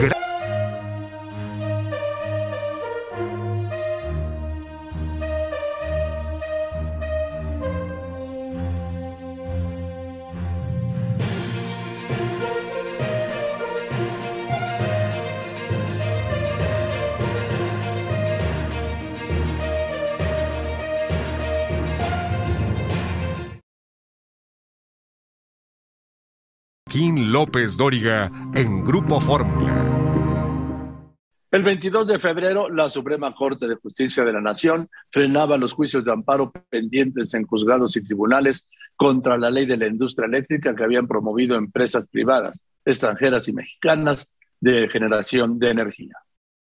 [27.35, 31.11] López Dóriga en Grupo Fórmula.
[31.51, 36.05] El 22 de febrero, la Suprema Corte de Justicia de la Nación frenaba los juicios
[36.05, 40.85] de amparo pendientes en juzgados y tribunales contra la ley de la industria eléctrica que
[40.85, 44.31] habían promovido empresas privadas, extranjeras y mexicanas
[44.61, 46.13] de generación de energía.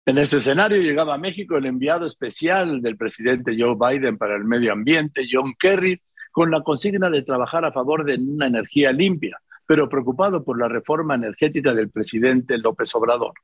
[0.06, 4.44] En ese escenario llegaba a México el enviado especial del presidente Joe Biden para el
[4.44, 6.00] medio ambiente, John Kerry,
[6.32, 10.68] con la consigna de trabajar a favor de una energía limpia, pero preocupado por la
[10.68, 13.34] reforma energética del presidente López Obrador.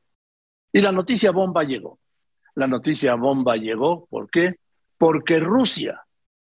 [0.72, 1.98] Y la noticia bomba llegó.
[2.54, 4.56] La noticia bomba llegó, ¿por qué?
[4.98, 6.02] Porque Rusia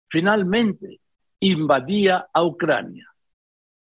[0.08, 1.02] finalmente
[1.40, 3.08] invadía a Ucrania.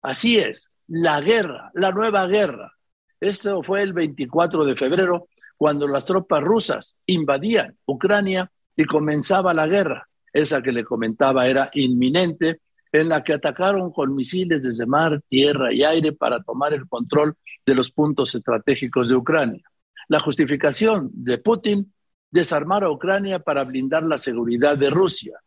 [0.03, 2.73] Así es, la guerra, la nueva guerra.
[3.21, 9.67] Esto fue el 24 de febrero, cuando las tropas rusas invadían Ucrania y comenzaba la
[9.67, 10.09] guerra.
[10.33, 12.63] Esa que le comentaba era inminente
[12.93, 17.37] en la que atacaron con misiles desde mar, tierra y aire para tomar el control
[17.65, 19.63] de los puntos estratégicos de Ucrania.
[20.09, 21.93] La justificación de Putin,
[22.31, 25.41] desarmar a Ucrania para blindar la seguridad de Rusia.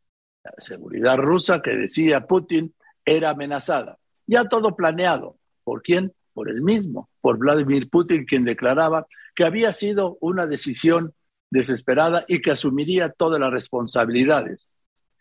[0.44, 2.74] La seguridad rusa que decía Putin
[3.04, 3.98] era amenazada.
[4.26, 5.38] Ya todo planeado.
[5.64, 6.14] ¿Por quién?
[6.34, 11.14] Por él mismo, por Vladimir Putin, quien declaraba que había sido una decisión
[11.50, 14.68] desesperada y que asumiría todas las responsabilidades.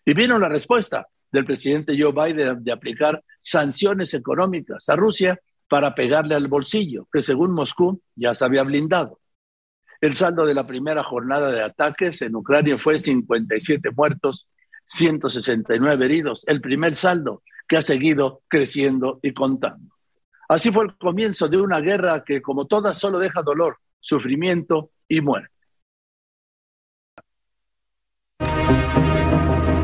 [0.05, 5.37] Y vino la respuesta del presidente Joe Biden de aplicar sanciones económicas a Rusia
[5.69, 9.19] para pegarle al bolsillo, que según Moscú ya se había blindado.
[10.01, 14.47] El saldo de la primera jornada de ataques en Ucrania fue 57 muertos,
[14.85, 19.93] 169 heridos, el primer saldo que ha seguido creciendo y contando.
[20.49, 25.21] Así fue el comienzo de una guerra que, como todas, solo deja dolor, sufrimiento y
[25.21, 25.54] muerte.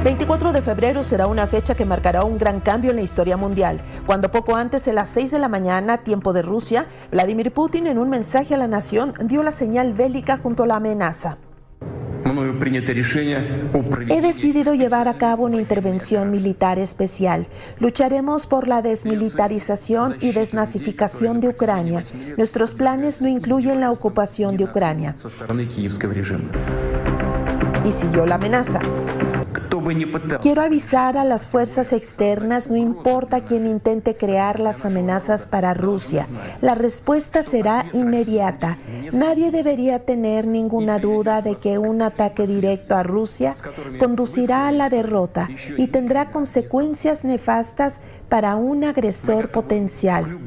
[0.03, 3.82] 24 de febrero será una fecha que marcará un gran cambio en la historia mundial,
[4.07, 7.98] cuando poco antes de las 6 de la mañana, tiempo de Rusia, Vladimir Putin en
[7.98, 11.36] un mensaje a la nación dio la señal bélica junto a la amenaza.
[14.09, 17.46] He decidido llevar a cabo una intervención militar especial.
[17.78, 22.05] Lucharemos por la desmilitarización y desnazificación de Ucrania.
[22.38, 25.14] Nuestros planes no incluyen la ocupación de Ucrania.
[27.84, 28.80] Y siguió la amenaza.
[30.40, 36.26] Quiero avisar a las fuerzas externas, no importa quién intente crear las amenazas para Rusia,
[36.60, 38.78] la respuesta será inmediata.
[39.12, 43.54] Nadie debería tener ninguna duda de que un ataque directo a Rusia
[43.98, 50.38] conducirá a la derrota y tendrá consecuencias nefastas para un agresor potencial.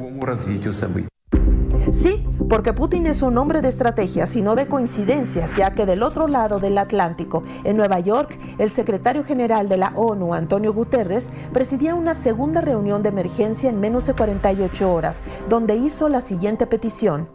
[1.92, 6.04] Sí, porque Putin es un hombre de estrategias y no de coincidencias, ya que del
[6.04, 11.32] otro lado del Atlántico, en Nueva York, el secretario general de la ONU, Antonio Guterres,
[11.52, 16.68] presidía una segunda reunión de emergencia en menos de 48 horas, donde hizo la siguiente
[16.68, 17.30] petición.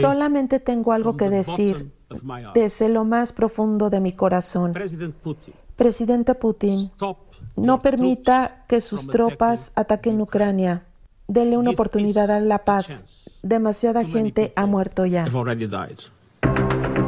[0.00, 1.92] Solamente tengo algo que decir
[2.54, 4.72] desde lo más profundo de mi corazón.
[5.76, 6.90] Presidente Putin,
[7.56, 10.86] no permita que sus tropas ataquen Ucrania.
[11.26, 13.40] Denle una oportunidad a la paz.
[13.42, 15.26] Demasiada gente ha muerto ya.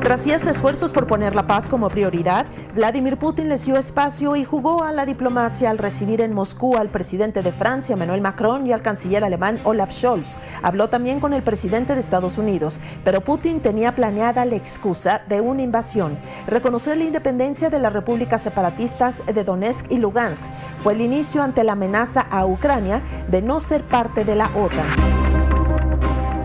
[0.06, 2.46] Tras 10 esfuerzos por poner la paz como prioridad,
[2.76, 6.90] Vladimir Putin les dio espacio y jugó a la diplomacia al recibir en Moscú al
[6.90, 10.38] presidente de Francia, Emmanuel Macron, y al canciller alemán Olaf Scholz.
[10.62, 15.40] Habló también con el presidente de Estados Unidos, pero Putin tenía planeada la excusa de
[15.40, 16.16] una invasión.
[16.46, 20.42] Reconocer la independencia de las repúblicas separatistas de Donetsk y Lugansk
[20.84, 25.45] fue el inicio ante la amenaza a Ucrania de no ser parte de la OTAN.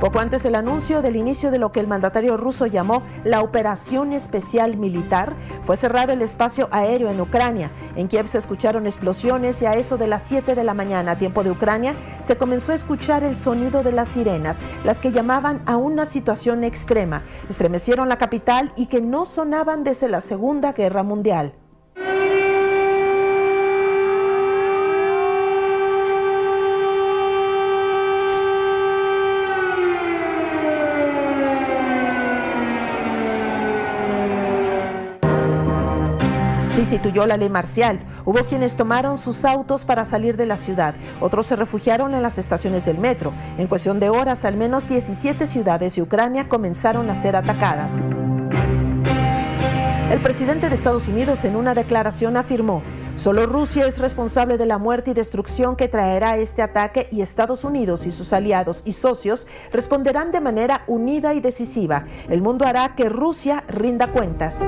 [0.01, 4.13] Poco antes del anuncio del inicio de lo que el mandatario ruso llamó la operación
[4.13, 7.69] especial militar, fue cerrado el espacio aéreo en Ucrania.
[7.95, 11.43] En Kiev se escucharon explosiones y a eso de las 7 de la mañana, tiempo
[11.43, 15.77] de Ucrania, se comenzó a escuchar el sonido de las sirenas, las que llamaban a
[15.77, 17.21] una situación extrema.
[17.47, 21.53] Estremecieron la capital y que no sonaban desde la Segunda Guerra Mundial.
[36.91, 38.01] Instituyó la ley marcial.
[38.25, 40.93] Hubo quienes tomaron sus autos para salir de la ciudad.
[41.21, 43.33] Otros se refugiaron en las estaciones del metro.
[43.57, 48.03] En cuestión de horas, al menos 17 ciudades de Ucrania comenzaron a ser atacadas.
[50.11, 52.83] El presidente de Estados Unidos en una declaración afirmó,
[53.15, 57.63] solo Rusia es responsable de la muerte y destrucción que traerá este ataque y Estados
[57.63, 62.03] Unidos y sus aliados y socios responderán de manera unida y decisiva.
[62.27, 64.59] El mundo hará que Rusia rinda cuentas.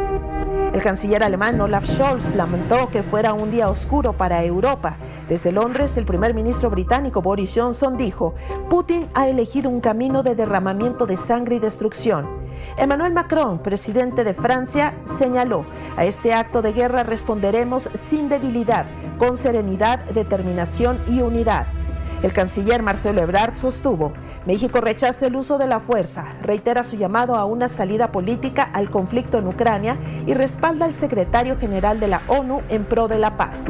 [0.83, 4.97] Canciller alemán Olaf Scholz lamentó que fuera un día oscuro para Europa.
[5.29, 8.35] Desde Londres, el primer ministro británico Boris Johnson dijo,
[8.69, 12.27] Putin ha elegido un camino de derramamiento de sangre y destrucción.
[12.75, 15.65] Emmanuel Macron, presidente de Francia, señaló,
[15.95, 18.85] a este acto de guerra responderemos sin debilidad,
[19.17, 21.65] con serenidad, determinación y unidad.
[22.21, 24.13] El canciller Marcelo Ebrard sostuvo,
[24.45, 28.89] México rechaza el uso de la fuerza, reitera su llamado a una salida política al
[28.89, 33.37] conflicto en Ucrania y respalda al secretario general de la ONU en pro de la
[33.37, 33.65] paz.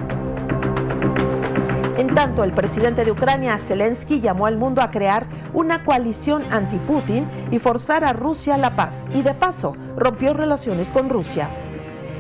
[1.98, 7.28] En tanto, el presidente de Ucrania, Zelensky, llamó al mundo a crear una coalición anti-Putin
[7.52, 11.50] y forzar a Rusia a la paz, y de paso rompió relaciones con Rusia.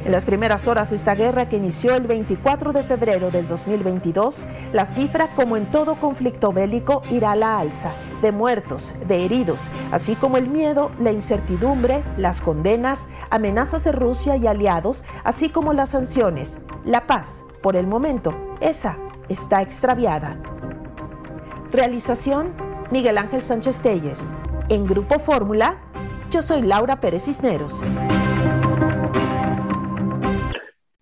[0.06, 4.46] En las primeras horas de esta guerra que inició el 24 de febrero del 2022,
[4.74, 9.70] la cifra, como en todo conflicto bélico, irá a la alza, de muertos, de heridos,
[9.94, 15.72] así como el miedo, la incertidumbre, las condenas, amenazas de Rusia y aliados, así como
[15.72, 16.60] las sanciones.
[16.84, 18.98] La paz por el momento, esa
[19.30, 20.38] está extraviada.
[21.72, 22.52] Realización,
[22.92, 24.22] Miguel Ángel Sánchez Telles.
[24.68, 25.78] En Grupo Fórmula,
[26.30, 27.82] yo soy Laura Pérez Cisneros.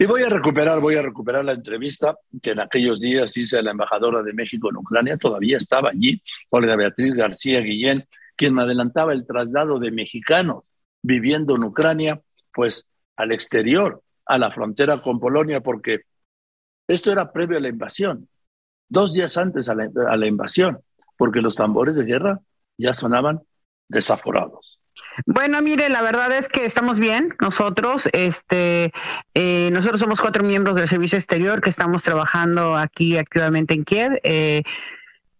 [0.01, 3.69] Y voy a recuperar, voy a recuperar la entrevista que en aquellos días hice la
[3.69, 9.13] embajadora de México en Ucrania, todavía estaba allí, Olga Beatriz García Guillén, quien me adelantaba
[9.13, 10.71] el traslado de mexicanos
[11.03, 12.19] viviendo en Ucrania,
[12.51, 15.99] pues al exterior, a la frontera con Polonia, porque
[16.87, 18.27] esto era previo a la invasión,
[18.89, 20.79] dos días antes a a la invasión,
[21.15, 22.39] porque los tambores de guerra
[22.75, 23.43] ya sonaban
[23.87, 24.80] desaforados.
[25.25, 28.09] Bueno, mire, la verdad es que estamos bien nosotros.
[28.13, 28.91] Este,
[29.33, 34.19] eh, nosotros somos cuatro miembros del Servicio Exterior que estamos trabajando aquí activamente en Kiev.
[34.23, 34.63] Eh,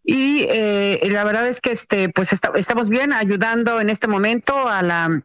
[0.03, 4.81] y eh, la verdad es que este, pues estamos bien ayudando en este momento a
[4.81, 5.21] la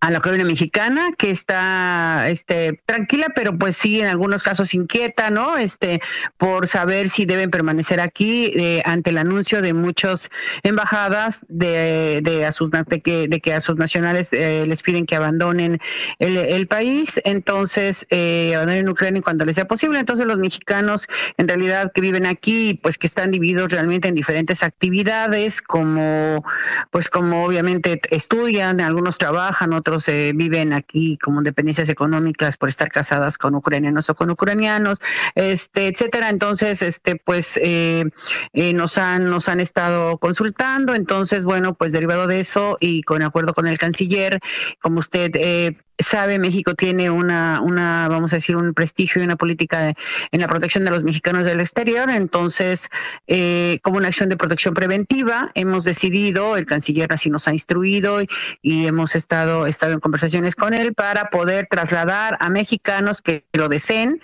[0.00, 5.30] a la colonia mexicana que está este tranquila pero pues sí en algunos casos inquieta
[5.30, 6.00] no este
[6.36, 10.30] por saber si deben permanecer aquí eh, ante el anuncio de muchas
[10.62, 15.06] embajadas de, de, a sus, de, que, de que a sus nacionales eh, les piden
[15.06, 15.80] que abandonen
[16.18, 17.20] el, el país.
[17.24, 19.98] Entonces eh, abandonen Ucrania cuando les sea posible.
[19.98, 24.62] Entonces los mexicanos en realidad que viven aquí pues que están divididos realmente en diferentes
[24.62, 26.44] actividades como
[26.90, 32.90] pues como obviamente estudian algunos trabajan otros se viven aquí como dependencias económicas por estar
[32.92, 34.98] casadas con ucranianos o con ucranianos,
[35.34, 36.28] este, etcétera.
[36.28, 38.04] Entonces, este, pues eh,
[38.52, 40.94] eh, nos han nos han estado consultando.
[40.94, 44.40] Entonces, bueno, pues derivado de eso y con acuerdo con el canciller,
[44.80, 49.36] como usted eh, sabe, México tiene una, una, vamos a decir, un prestigio y una
[49.36, 49.94] política
[50.32, 52.10] en la protección de los mexicanos del exterior.
[52.10, 52.88] Entonces,
[53.26, 58.22] eh, como una acción de protección preventiva, hemos decidido, el canciller así nos ha instruido
[58.62, 63.70] y, hemos estado, estado en conversaciones con él para poder trasladar a mexicanos que lo
[63.70, 64.20] deseen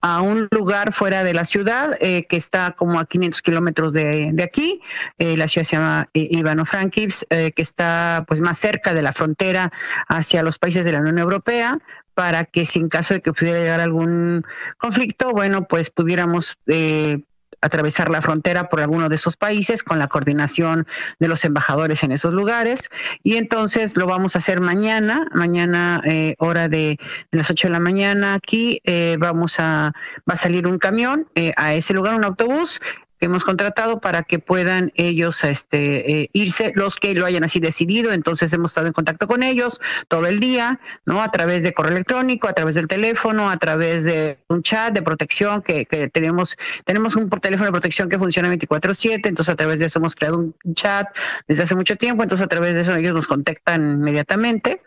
[0.00, 4.30] a un lugar fuera de la ciudad, eh, que está como a 500 kilómetros de,
[4.32, 4.80] de, aquí.
[5.18, 9.72] Eh, la ciudad se llama Ivano-Frankivsk, que está pues más cerca de la frontera
[10.06, 11.78] hacia los países de la Unión Europea
[12.14, 14.44] para que si en caso de que pudiera llegar algún
[14.76, 17.20] conflicto, bueno, pues pudiéramos eh,
[17.60, 20.86] atravesar la frontera por alguno de esos países con la coordinación
[21.18, 22.90] de los embajadores en esos lugares.
[23.22, 26.98] Y entonces lo vamos a hacer mañana, mañana eh, hora de,
[27.30, 29.92] las 8 de la mañana aquí, eh, vamos a,
[30.28, 32.80] va a salir un camión a ese lugar, un autobús,
[33.20, 37.60] que hemos contratado para que puedan ellos este, eh, irse, los que lo hayan así
[37.60, 38.12] decidido.
[38.12, 41.22] Entonces hemos estado en contacto con ellos todo el día, ¿no?
[41.22, 45.02] A través de correo electrónico, a través del teléfono, a través de un chat de
[45.02, 49.80] protección que, que tenemos, tenemos un teléfono de protección que funciona 24/7, entonces a través
[49.80, 51.06] de eso hemos creado un chat
[51.46, 54.80] desde hace mucho tiempo, entonces a través de eso ellos nos contactan inmediatamente,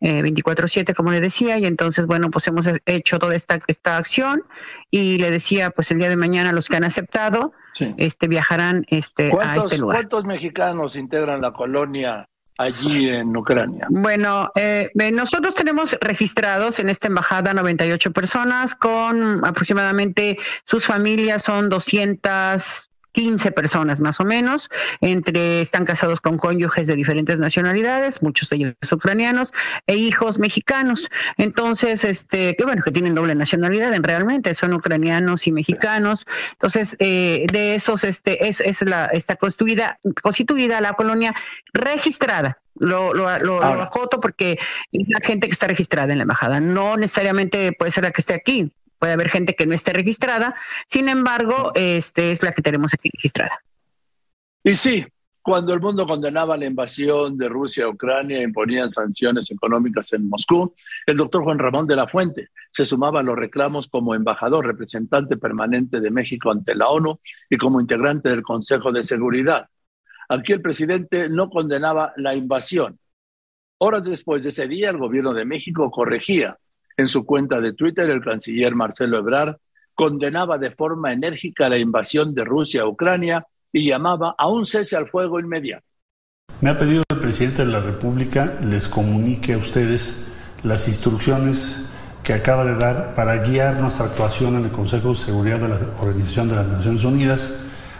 [0.00, 4.42] eh, 24/7 como le decía, y entonces bueno, pues hemos hecho toda esta, esta acción
[4.90, 7.52] y le decía pues el día de mañana los que han aceptado,
[7.96, 9.96] este, viajarán este, a este lugar.
[9.98, 13.86] ¿Cuántos mexicanos integran la colonia allí en Ucrania?
[13.90, 21.68] Bueno, eh, nosotros tenemos registrados en esta embajada 98 personas con aproximadamente sus familias son
[21.68, 24.68] 200 15 personas más o menos,
[25.00, 29.54] entre están casados con cónyuges de diferentes nacionalidades, muchos de ellos ucranianos,
[29.86, 31.08] e hijos mexicanos.
[31.38, 36.26] Entonces, este, que bueno, que tienen doble nacionalidad, en realmente son ucranianos y mexicanos.
[36.52, 41.34] Entonces, eh, de esos, este, es, es la, está constituida, constituida la colonia
[41.72, 44.58] registrada lo, lo, lo, acoto porque
[44.92, 46.60] es la gente que está registrada en la embajada.
[46.60, 50.54] No necesariamente puede ser la que esté aquí puede haber gente que no esté registrada,
[50.86, 53.60] sin embargo, este es la que tenemos aquí registrada.
[54.62, 55.06] Y sí,
[55.46, 60.28] cuando el mundo condenaba la invasión de Rusia a Ucrania e imponían sanciones económicas en
[60.28, 60.74] Moscú,
[61.06, 65.36] el doctor Juan Ramón de la Fuente se sumaba a los reclamos como embajador, representante
[65.36, 69.68] permanente de México ante la ONU y como integrante del Consejo de Seguridad.
[70.28, 72.98] Aquí el presidente no condenaba la invasión.
[73.78, 76.58] Horas después de ese día, el gobierno de México corregía
[76.96, 79.56] en su cuenta de Twitter, el canciller Marcelo Ebrard
[79.94, 84.96] condenaba de forma enérgica la invasión de Rusia a Ucrania y llamaba a un cese
[84.96, 85.84] al fuego inmediato.
[86.60, 90.26] Me ha pedido el presidente de la República les comunique a ustedes
[90.62, 91.88] las instrucciones
[92.22, 95.78] que acaba de dar para guiar nuestra actuación en el Consejo de Seguridad de la
[96.00, 97.56] Organización de las Naciones Unidas,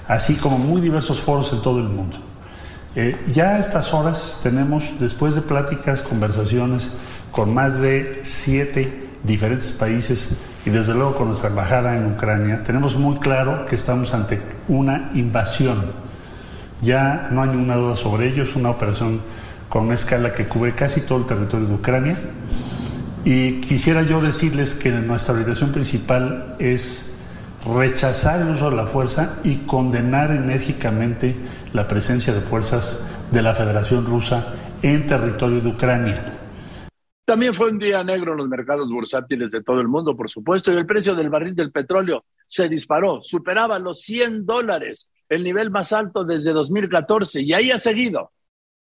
[0.09, 2.19] así como muy diversos foros en todo el mundo.
[2.97, 6.93] Eh, ya a estas horas tenemos, después de pláticas, conversaciones
[7.33, 12.97] con más de siete diferentes países y desde luego con nuestra embajada en Ucrania, tenemos
[12.97, 15.85] muy claro que estamos ante una invasión.
[16.83, 19.21] Ya no hay ninguna duda sobre ello, es una operación
[19.69, 22.19] con una escala que cubre casi todo el territorio de Ucrania.
[23.25, 27.13] Y quisiera yo decirles que nuestra orientación principal es
[27.65, 31.37] rechazar el uso de la fuerza y condenar enérgicamente
[31.73, 34.47] la presencia de fuerzas de la Federación Rusa
[34.83, 36.23] en territorio de Ucrania.
[37.27, 40.73] También fue un día negro en los mercados bursátiles de todo el mundo, por supuesto,
[40.73, 45.71] y el precio del barril del petróleo se disparó, superaba los 100 dólares, el nivel
[45.71, 48.31] más alto desde 2014, y ahí ha seguido.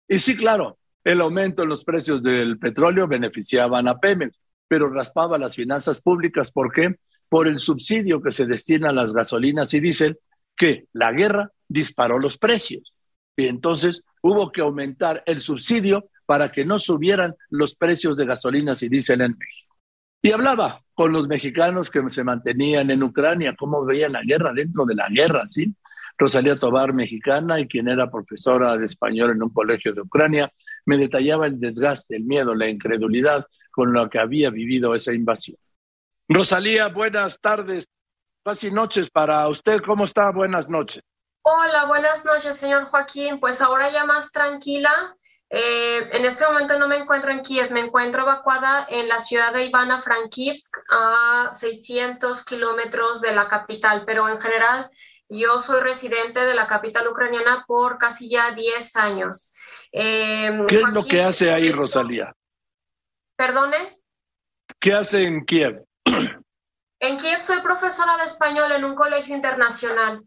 [0.09, 5.37] Y sí, claro, el aumento en los precios del petróleo beneficiaban a Pemex, pero raspaba
[5.37, 6.51] las finanzas públicas.
[6.51, 6.97] ¿Por qué?
[7.29, 10.19] Por el subsidio que se destina a las gasolinas y diésel,
[10.53, 12.93] que la guerra disparó los precios.
[13.37, 18.83] Y entonces hubo que aumentar el subsidio para que no subieran los precios de gasolinas
[18.83, 19.75] y diésel en México.
[20.21, 24.85] Y hablaba con los mexicanos que se mantenían en Ucrania, cómo veían la guerra dentro
[24.85, 25.73] de la guerra, ¿sí?
[26.17, 30.51] Rosalía Tobar, mexicana y quien era profesora de español en un colegio de Ucrania,
[30.85, 35.57] me detallaba el desgaste, el miedo, la incredulidad con lo que había vivido esa invasión.
[36.27, 37.87] Rosalía, buenas tardes,
[38.43, 39.81] casi noches para usted.
[39.85, 40.31] ¿Cómo está?
[40.31, 41.03] Buenas noches.
[41.43, 43.39] Hola, buenas noches, señor Joaquín.
[43.39, 45.15] Pues ahora ya más tranquila.
[45.49, 49.53] Eh, en este momento no me encuentro en Kiev, me encuentro evacuada en la ciudad
[49.53, 54.89] de Ivana-Frankivsk, a 600 kilómetros de la capital, pero en general
[55.29, 59.53] yo soy residente de la capital ucraniana por casi ya 10 años.
[59.91, 62.33] Eh, ¿Qué es lo que hace ahí, Rosalía?
[63.37, 63.97] ¿Perdone?
[64.79, 65.83] ¿Qué hace en Kiev?
[66.99, 70.23] En Kiev soy profesora de español en un colegio internacional.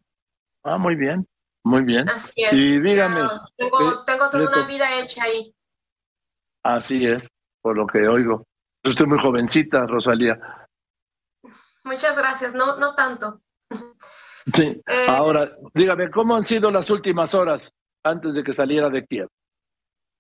[0.63, 1.27] Ah, muy bien,
[1.65, 2.09] muy bien.
[2.09, 2.53] Así es.
[2.53, 3.29] Y dígame.
[3.57, 5.55] tengo, tengo toda una vida hecha ahí.
[6.63, 7.29] Así es,
[7.63, 8.47] por lo que oigo.
[8.85, 10.39] Usted es muy jovencita, Rosalía.
[11.85, 13.41] Muchas gracias, no, no tanto.
[14.55, 14.81] Sí.
[14.87, 19.29] Eh, Ahora, dígame, ¿cómo han sido las últimas horas antes de que saliera de Kiev?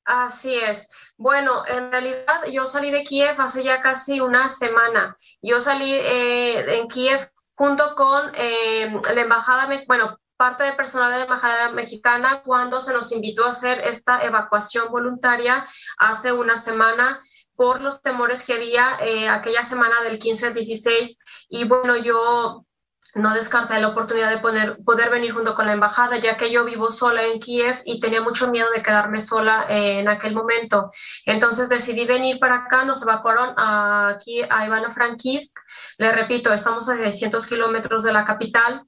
[0.04, 0.86] Así es.
[1.16, 5.16] Bueno, en realidad yo salí de Kiev hace ya casi una semana.
[5.42, 11.18] Yo salí eh, en Kiev junto con eh, la embajada, bueno, parte del personal de
[11.18, 15.66] la embajada mexicana cuando se nos invitó a hacer esta evacuación voluntaria
[15.98, 17.20] hace una semana
[17.54, 21.18] por los temores que había eh, aquella semana del 15 al 16.
[21.50, 22.64] Y bueno, yo
[23.14, 26.64] no descarté la oportunidad de poner, poder venir junto con la embajada, ya que yo
[26.64, 30.90] vivo sola en Kiev y tenía mucho miedo de quedarme sola eh, en aquel momento.
[31.26, 35.54] Entonces decidí venir para acá, nos evacuaron aquí a Ivano-Frankivsk.
[35.98, 38.86] Le repito, estamos a 600 kilómetros de la capital.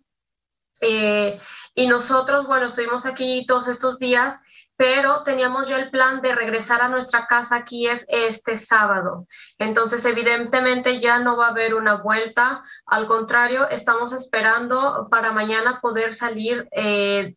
[0.83, 1.41] Eh,
[1.75, 4.37] y nosotros, bueno, estuvimos aquí todos estos días
[4.83, 9.29] pero teníamos ya el plan de regresar a nuestra casa a Kiev este sábado.
[9.57, 12.63] Entonces, evidentemente ya no va a haber una vuelta.
[12.87, 17.37] Al contrario, estamos esperando para mañana poder salir eh,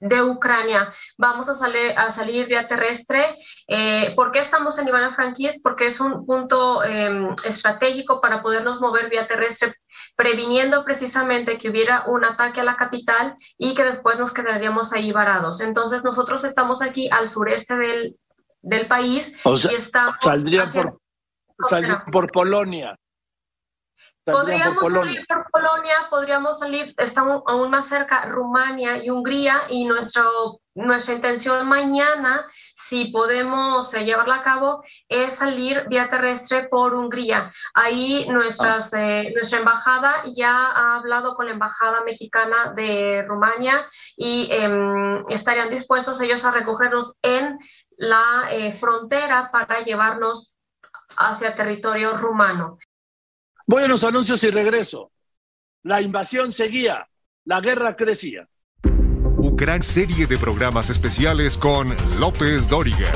[0.00, 0.92] de Ucrania.
[1.16, 3.36] Vamos a, salir a salir vía terrestre.
[3.68, 5.60] Eh, ¿Por qué estamos en Ivana Frankis?
[5.62, 9.74] Porque es un punto eh, estratégico para podernos mover vía terrestre,
[10.20, 15.12] previniendo precisamente que hubiera un ataque a la capital y que después nos quedaríamos ahí
[15.12, 15.62] varados.
[15.62, 18.16] Entonces, nosotros estamos aquí al sureste del,
[18.60, 20.16] del país y estamos...
[20.20, 21.00] Saldría por,
[21.70, 22.98] saldría por Polonia.
[24.24, 30.60] Podríamos salir por Polonia, podríamos salir, estamos aún más cerca, Rumania y Hungría, y nuestro,
[30.74, 37.50] nuestra intención mañana, si podemos eh, llevarla a cabo, es salir vía terrestre por Hungría.
[37.72, 43.86] Ahí nuestras, eh, nuestra embajada ya ha hablado con la embajada mexicana de Rumania
[44.16, 47.58] y em, estarían dispuestos ellos a recogernos en
[47.96, 50.58] la eh, frontera para llevarnos
[51.16, 52.78] hacia territorio rumano.
[53.72, 55.12] Voy a los anuncios y regreso.
[55.84, 57.06] La invasión seguía,
[57.44, 58.48] la guerra crecía.
[59.38, 63.12] Ucrania serie de programas especiales con López Dóriga.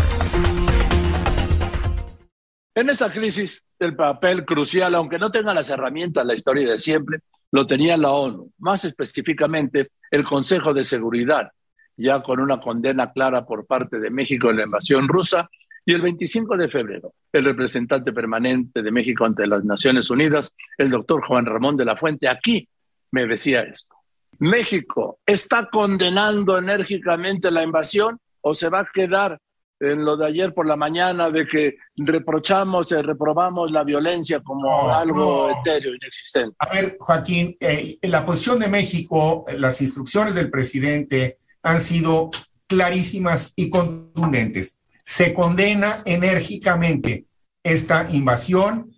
[2.72, 7.18] En esa crisis, el papel crucial, aunque no tenga las herramientas, la historia de siempre,
[7.50, 11.50] lo tenía la ONU, más específicamente el Consejo de Seguridad,
[11.96, 15.50] ya con una condena clara por parte de México en la invasión rusa
[15.86, 20.90] y el 25 de febrero, el representante permanente de México ante las Naciones Unidas, el
[20.90, 22.66] doctor Juan Ramón de la Fuente, aquí
[23.10, 23.94] me decía esto.
[24.38, 29.38] ¿México está condenando enérgicamente la invasión o se va a quedar
[29.78, 34.88] en lo de ayer por la mañana de que reprochamos y reprobamos la violencia como
[34.88, 36.56] algo etéreo, inexistente?
[36.58, 42.30] A ver, Joaquín, eh, en la posición de México, las instrucciones del presidente han sido
[42.66, 47.26] clarísimas y contundentes se condena enérgicamente
[47.62, 48.90] esta invasión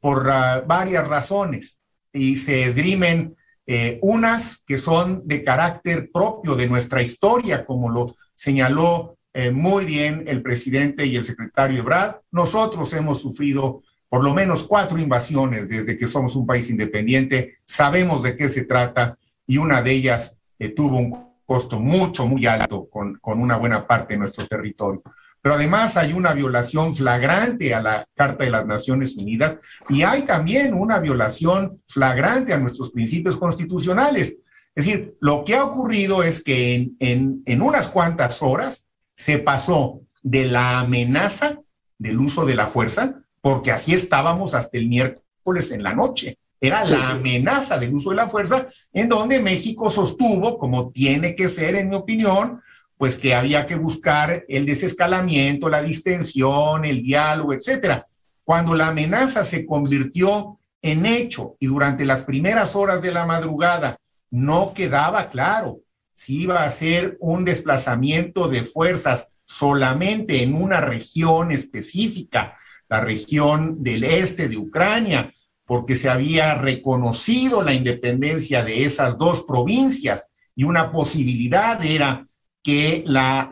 [0.00, 0.26] por
[0.66, 1.80] varias razones
[2.12, 3.36] y se esgrimen
[3.66, 9.86] eh, unas que son de carácter propio de nuestra historia, como lo señaló eh, muy
[9.86, 12.16] bien el presidente y el secretario Ebrard.
[12.30, 18.22] Nosotros hemos sufrido por lo menos cuatro invasiones desde que somos un país independiente, sabemos
[18.22, 22.88] de qué se trata y una de ellas eh, tuvo un costo mucho, muy alto
[22.88, 25.02] con, con una buena parte de nuestro territorio.
[25.44, 29.58] Pero además hay una violación flagrante a la Carta de las Naciones Unidas
[29.90, 34.38] y hay también una violación flagrante a nuestros principios constitucionales.
[34.74, 39.36] Es decir, lo que ha ocurrido es que en, en, en unas cuantas horas se
[39.36, 41.58] pasó de la amenaza
[41.98, 46.38] del uso de la fuerza, porque así estábamos hasta el miércoles en la noche.
[46.58, 51.50] Era la amenaza del uso de la fuerza, en donde México sostuvo, como tiene que
[51.50, 52.62] ser, en mi opinión,
[53.04, 58.06] pues que había que buscar el desescalamiento, la distensión, el diálogo, etcétera.
[58.46, 63.98] Cuando la amenaza se convirtió en hecho y durante las primeras horas de la madrugada
[64.30, 65.80] no quedaba claro
[66.14, 72.54] si iba a ser un desplazamiento de fuerzas solamente en una región específica,
[72.88, 75.30] la región del este de Ucrania,
[75.66, 80.26] porque se había reconocido la independencia de esas dos provincias
[80.56, 82.24] y una posibilidad era
[82.64, 83.48] que la,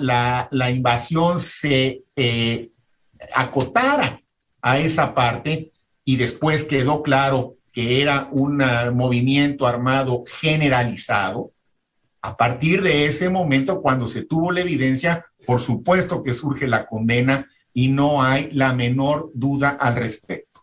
[0.50, 2.70] la, invasión se eh,
[3.34, 4.22] acotara
[4.62, 5.70] a esa parte
[6.02, 8.56] y después quedó claro que era un
[8.94, 11.52] movimiento armado generalizado.
[12.22, 16.86] A partir de ese momento, cuando se tuvo la evidencia, por supuesto que surge la
[16.86, 20.62] condena y no hay la menor duda al respecto.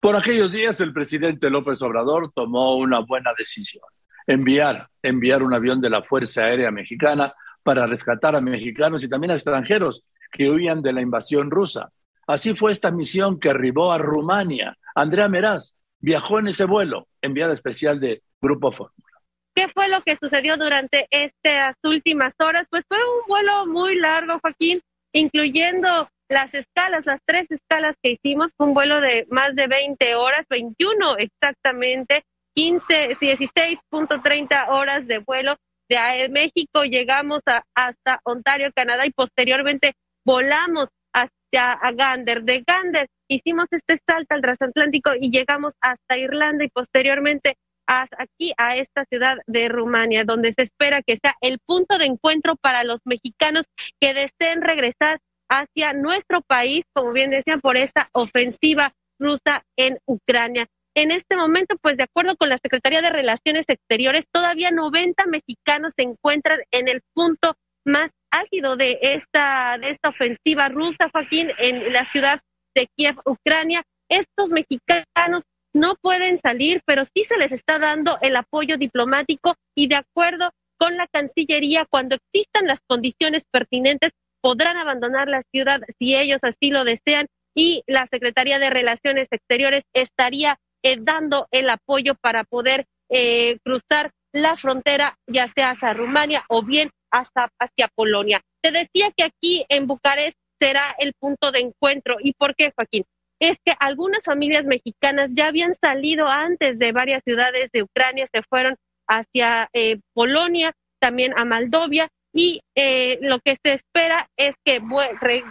[0.00, 3.84] Por aquellos días el presidente López Obrador tomó una buena decisión,
[4.26, 7.32] enviar, enviar un avión de la Fuerza Aérea Mexicana
[7.62, 11.90] para rescatar a mexicanos y también a extranjeros que huían de la invasión rusa.
[12.26, 14.76] Así fue esta misión que arribó a Rumania.
[14.94, 19.18] Andrea Meraz viajó en ese vuelo, enviada especial de Grupo Fórmula.
[19.54, 22.66] ¿Qué fue lo que sucedió durante estas últimas horas?
[22.70, 24.80] Pues fue un vuelo muy largo, Joaquín,
[25.12, 30.14] incluyendo las escalas, las tres escalas que hicimos, fue un vuelo de más de 20
[30.14, 32.24] horas, 21 exactamente,
[32.54, 35.56] 15, 16.30 horas de vuelo
[35.88, 37.40] de México, llegamos
[37.74, 39.94] hasta Ontario, Canadá y posteriormente
[40.24, 42.42] volamos hacia Gander.
[42.42, 47.56] De Gander hicimos este salto al transatlántico y llegamos hasta Irlanda y posteriormente
[47.86, 52.56] aquí a esta ciudad de Rumania, donde se espera que sea el punto de encuentro
[52.56, 53.64] para los mexicanos
[53.98, 60.66] que deseen regresar hacia nuestro país, como bien decían, por esta ofensiva rusa en Ucrania.
[60.98, 65.92] En este momento, pues de acuerdo con la Secretaría de Relaciones Exteriores, todavía 90 mexicanos
[65.96, 67.54] se encuentran en el punto
[67.84, 72.40] más álgido de esta, de esta ofensiva rusa, Joaquín, en la ciudad
[72.74, 73.84] de Kiev, Ucrania.
[74.08, 79.86] Estos mexicanos no pueden salir, pero sí se les está dando el apoyo diplomático y
[79.86, 80.50] de acuerdo
[80.80, 84.10] con la Cancillería, cuando existan las condiciones pertinentes,
[84.40, 89.84] podrán abandonar la ciudad si ellos así lo desean y la Secretaría de Relaciones Exteriores
[89.94, 96.44] estaría eh, dando el apoyo para poder eh, cruzar la frontera, ya sea hacia Rumania
[96.48, 98.42] o bien hasta hacia Polonia.
[98.62, 102.16] Te decía que aquí en Bucarest será el punto de encuentro.
[102.20, 103.04] ¿Y por qué, Joaquín?
[103.40, 108.42] Es que algunas familias mexicanas ya habían salido antes de varias ciudades de Ucrania, se
[108.42, 108.74] fueron
[109.06, 114.80] hacia eh, Polonia, también a Moldovia, y eh, lo que se espera es que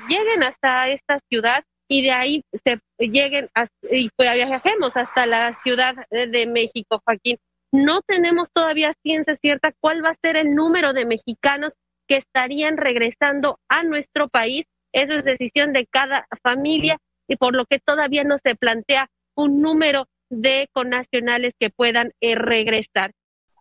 [0.09, 3.49] lleguen hasta esta ciudad y de ahí se lleguen
[3.89, 7.37] y pues viajemos hasta la ciudad de México, Joaquín.
[7.71, 11.73] No tenemos todavía ciencia cierta cuál va a ser el número de mexicanos
[12.07, 14.65] que estarían regresando a nuestro país.
[14.93, 16.97] Eso es decisión de cada familia
[17.27, 22.35] y por lo que todavía no se plantea un número de connacionales que puedan eh,
[22.35, 23.11] regresar.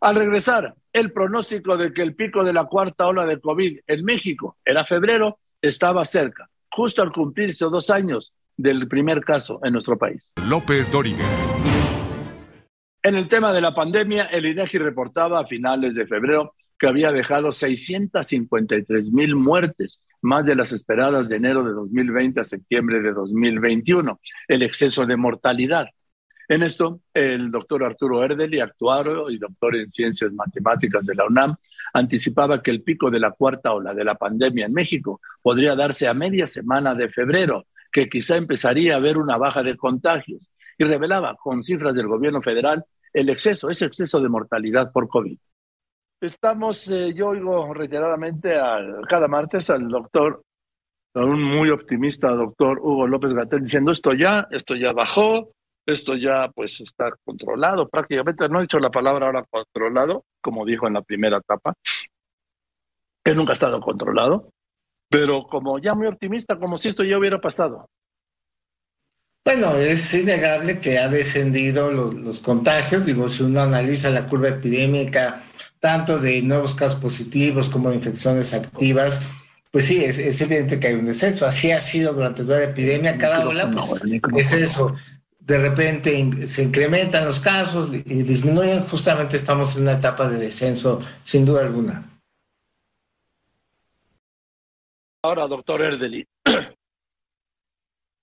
[0.00, 4.04] Al regresar, el pronóstico de que el pico de la cuarta ola de COVID en
[4.04, 9.96] México era febrero estaba cerca, justo al cumplirse dos años del primer caso en nuestro
[9.96, 10.32] país.
[10.46, 11.24] López Dóriga.
[13.02, 17.12] En el tema de la pandemia, el INEGI reportaba a finales de febrero que había
[17.12, 23.12] dejado 653 mil muertes, más de las esperadas de enero de 2020 a septiembre de
[23.14, 24.20] 2021.
[24.46, 25.86] El exceso de mortalidad
[26.48, 31.56] en esto, el doctor Arturo Erdeli, actuario y doctor en ciencias matemáticas de la UNAM,
[31.92, 36.06] anticipaba que el pico de la cuarta ola de la pandemia en México podría darse
[36.06, 40.84] a media semana de febrero, que quizá empezaría a haber una baja de contagios, y
[40.84, 45.38] revelaba con cifras del gobierno federal el exceso, ese exceso de mortalidad por COVID.
[46.20, 48.54] Estamos, eh, yo oigo reiteradamente
[49.08, 50.42] cada martes al doctor,
[51.14, 55.50] a un muy optimista doctor Hugo López Gatel, diciendo esto ya, esto ya bajó,
[55.86, 60.86] esto ya pues está controlado prácticamente, no he dicho la palabra ahora controlado, como dijo
[60.86, 61.74] en la primera etapa,
[63.24, 64.50] que nunca ha estado controlado,
[65.08, 67.88] pero como ya muy optimista, como si esto ya hubiera pasado.
[69.44, 73.06] Bueno, es innegable que ha descendido los, contagios.
[73.06, 75.44] Digo, si uno analiza la curva epidémica,
[75.78, 79.20] tanto de nuevos casos positivos como de infecciones activas,
[79.70, 81.46] pues sí, es, evidente que hay un descenso.
[81.46, 83.16] Así ha sido durante toda la epidemia.
[83.18, 84.02] Cada ola, pues,
[84.36, 84.96] es eso.
[85.46, 88.82] De repente se incrementan los casos y disminuyen.
[88.88, 92.04] Justamente estamos en una etapa de descenso, sin duda alguna.
[95.22, 96.26] Ahora, doctor Erdeli,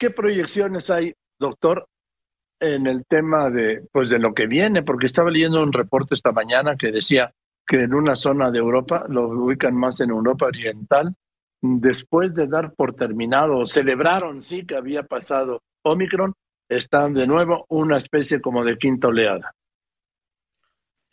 [0.04, 1.88] ¿Qué proyecciones hay, doctor,
[2.60, 4.84] en el tema de, pues, de lo que viene?
[4.84, 7.34] Porque estaba leyendo un reporte esta mañana que decía
[7.66, 11.16] que en una zona de Europa, lo ubican más en Europa Oriental,
[11.62, 16.34] después de dar por terminado, celebraron sí que había pasado Omicron,
[16.70, 19.54] están de nuevo una especie como de quinta oleada.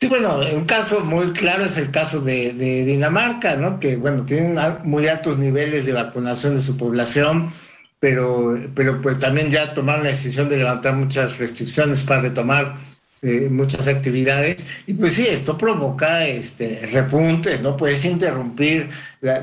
[0.01, 3.78] Sí, bueno, un caso muy claro es el caso de, de Dinamarca, ¿no?
[3.78, 7.52] Que, bueno, tienen muy altos niveles de vacunación de su población
[8.01, 12.74] pero, pero pues también ya tomaron la decisión de levantar muchas restricciones para retomar
[13.22, 17.77] eh, muchas actividades y pues sí, esto provoca este, repuntes, ¿no?
[17.77, 18.89] Puedes interrumpir,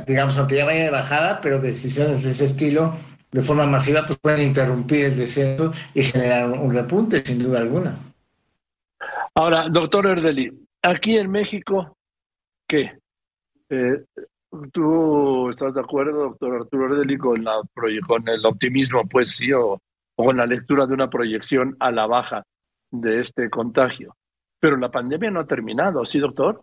[0.08, 2.98] digamos, aunque ya vaya de bajada, pero decisiones de ese estilo
[3.32, 7.98] de forma masiva pues pueden interrumpir el descenso y generar un repunte, sin duda alguna.
[9.36, 10.52] Ahora, doctor Erdeli,
[10.82, 11.96] aquí en México,
[12.68, 12.98] ¿qué?
[13.70, 14.04] Eh,
[14.72, 17.62] ¿Tú estás de acuerdo, doctor Arturo Ardeli, con, la,
[18.08, 19.80] con el optimismo, pues sí, o,
[20.16, 22.44] con la lectura de una proyección a la baja
[22.90, 24.16] de este contagio?
[24.60, 26.62] Pero la pandemia no ha terminado, ¿sí, doctor?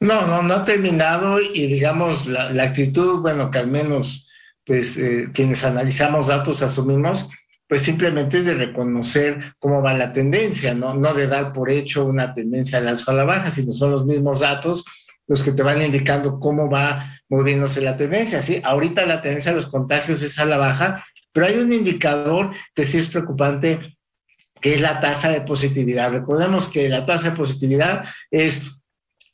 [0.00, 4.31] No, no, no ha terminado y digamos la, actitud, bueno, que al menos
[4.64, 7.28] pues eh, quienes analizamos datos asumimos,
[7.68, 10.94] pues simplemente es de reconocer cómo va la tendencia, ¿no?
[10.94, 13.92] No de dar por hecho una tendencia a la alza a la baja, sino son
[13.92, 14.84] los mismos datos
[15.26, 18.42] los que te van indicando cómo va moviéndose la tendencia.
[18.42, 18.60] ¿sí?
[18.62, 22.84] Ahorita la tendencia de los contagios es a la baja, pero hay un indicador que
[22.84, 23.80] sí es preocupante,
[24.60, 26.10] que es la tasa de positividad.
[26.10, 28.62] Recordemos que la tasa de positividad es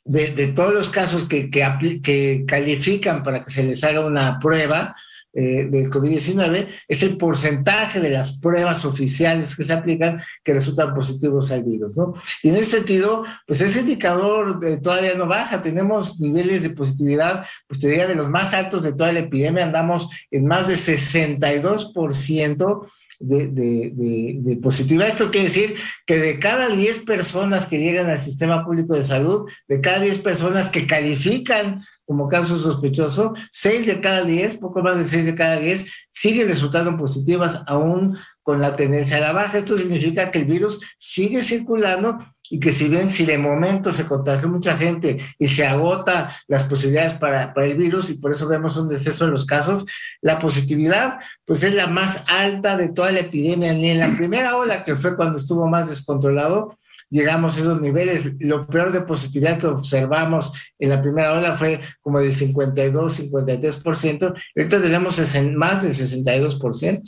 [0.05, 4.95] de, todos los casos que, que califican para que se les haga una prueba,
[5.31, 10.95] eh, del COVID-19 es el porcentaje de las pruebas oficiales que se aplican que resultan
[10.95, 12.15] positivos al virus, ¿no?
[12.41, 17.79] Y en ese sentido, pues ese indicador todavía no baja, tenemos niveles de positividad, pues
[17.79, 22.87] te diría, de los más altos de toda la epidemia, andamos en más de 62%
[23.19, 25.09] de, de, de, de, positividad.
[25.09, 25.75] Esto quiere decir
[26.05, 30.19] que de cada 10 personas que llegan al sistema público de salud, de cada 10
[30.19, 35.35] personas que califican como caso sospechoso, 6 de cada 10, poco más de 6 de
[35.35, 39.59] cada 10, siguen resultando positivas aún con la tendencia a la baja.
[39.59, 42.17] Esto significa que el virus sigue circulando
[42.49, 46.63] y que si bien si de momento se contagió mucha gente y se agota las
[46.63, 49.85] posibilidades para, para el virus y por eso vemos un deceso en los casos,
[50.19, 53.71] la positividad pues es la más alta de toda la epidemia.
[53.71, 56.75] Ni en la primera ola, que fue cuando estuvo más descontrolado,
[57.09, 58.33] llegamos a esos niveles.
[58.39, 64.33] Lo peor de positividad que observamos en la primera ola fue como de 52, 53%.
[64.55, 65.19] Ahorita tenemos
[65.55, 67.01] más de 62%.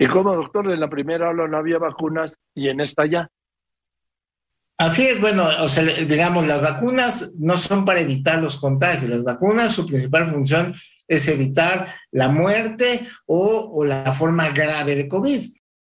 [0.00, 0.70] ¿Y cómo, doctor?
[0.70, 3.28] En la primera ola no había vacunas y en esta ya.
[4.80, 9.10] Así es, bueno, o sea, digamos, las vacunas no son para evitar los contagios.
[9.10, 10.72] Las vacunas, su principal función
[11.08, 15.42] es evitar la muerte o, o la forma grave de COVID.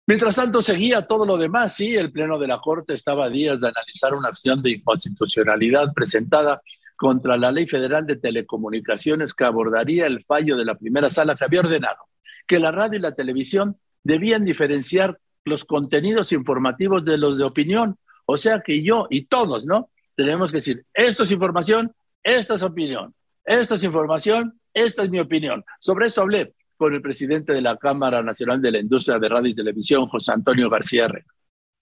[0.06, 1.74] Mientras tanto, seguía todo lo demás.
[1.74, 5.92] Sí, el Pleno de la Corte estaba a días de analizar una acción de inconstitucionalidad
[5.92, 6.60] presentada
[6.96, 11.44] contra la Ley Federal de Telecomunicaciones que abordaría el fallo de la primera sala que
[11.44, 12.10] había ordenado
[12.50, 17.96] que la radio y la televisión debían diferenciar los contenidos informativos de los de opinión.
[18.26, 19.90] O sea que yo y todos, ¿no?
[20.16, 21.94] Tenemos que decir, esto es información,
[22.24, 23.14] esta es opinión,
[23.44, 25.64] esto es información, esta es mi opinión.
[25.78, 29.50] Sobre eso hablé con el presidente de la Cámara Nacional de la Industria de Radio
[29.50, 31.26] y Televisión, José Antonio García Herrera.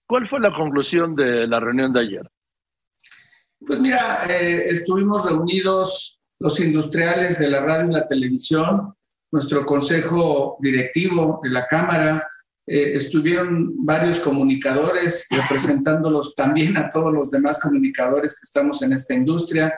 [0.05, 2.29] ¿Cuál fue la conclusión de la reunión de ayer?
[3.65, 8.93] Pues mira, eh, estuvimos reunidos los industriales de la radio y la televisión,
[9.31, 12.27] nuestro consejo directivo de la Cámara,
[12.67, 19.13] eh, estuvieron varios comunicadores representándolos también a todos los demás comunicadores que estamos en esta
[19.13, 19.73] industria,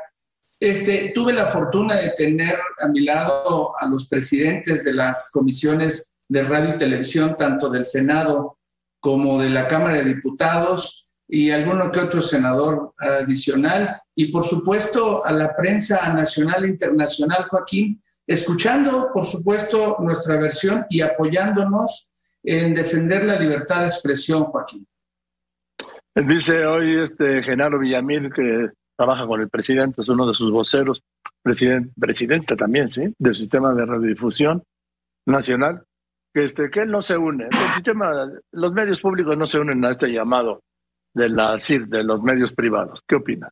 [0.61, 6.13] este, tuve la fortuna de tener a mi lado a los presidentes de las comisiones
[6.29, 8.59] de radio y televisión, tanto del Senado
[8.99, 13.99] como de la Cámara de Diputados y alguno que otro senador adicional.
[14.15, 20.85] Y por supuesto a la prensa nacional e internacional, Joaquín, escuchando por supuesto nuestra versión
[20.91, 22.11] y apoyándonos
[22.43, 24.85] en defender la libertad de expresión, Joaquín.
[26.13, 28.69] Dice hoy este Genaro Villamil que
[29.01, 31.03] trabaja con el presidente, es uno de sus voceros,
[31.41, 33.15] presidente, presidente también, ¿sí?
[33.17, 34.63] Del sistema de radiodifusión
[35.25, 35.83] nacional.
[36.31, 37.45] que, este, que él no se une.
[37.45, 38.11] El sistema,
[38.51, 40.61] los medios públicos no se unen a este llamado
[41.15, 43.03] de la CIR, de los medios privados.
[43.07, 43.49] ¿Qué opina?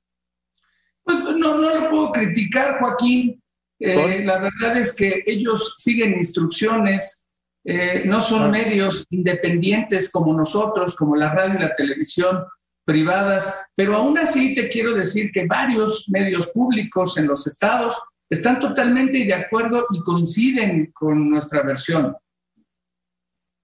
[1.04, 3.42] Pues no, no lo puedo criticar, Joaquín.
[3.80, 7.28] Eh, la verdad es que ellos siguen instrucciones,
[7.64, 8.50] eh, no son ah.
[8.50, 12.46] medios independientes como nosotros, como la radio y la televisión
[12.90, 18.60] privadas, pero aún así te quiero decir que varios medios públicos en los estados están
[18.60, 22.16] totalmente de acuerdo y coinciden con nuestra versión.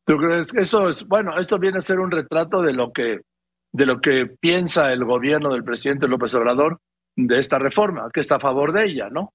[0.06, 3.22] ¿Tú crees que eso es, bueno, esto viene a ser un retrato de lo que,
[3.74, 6.80] de lo que piensa el gobierno del presidente López Obrador
[7.16, 9.34] de esta reforma, que está a favor de ella, ¿no?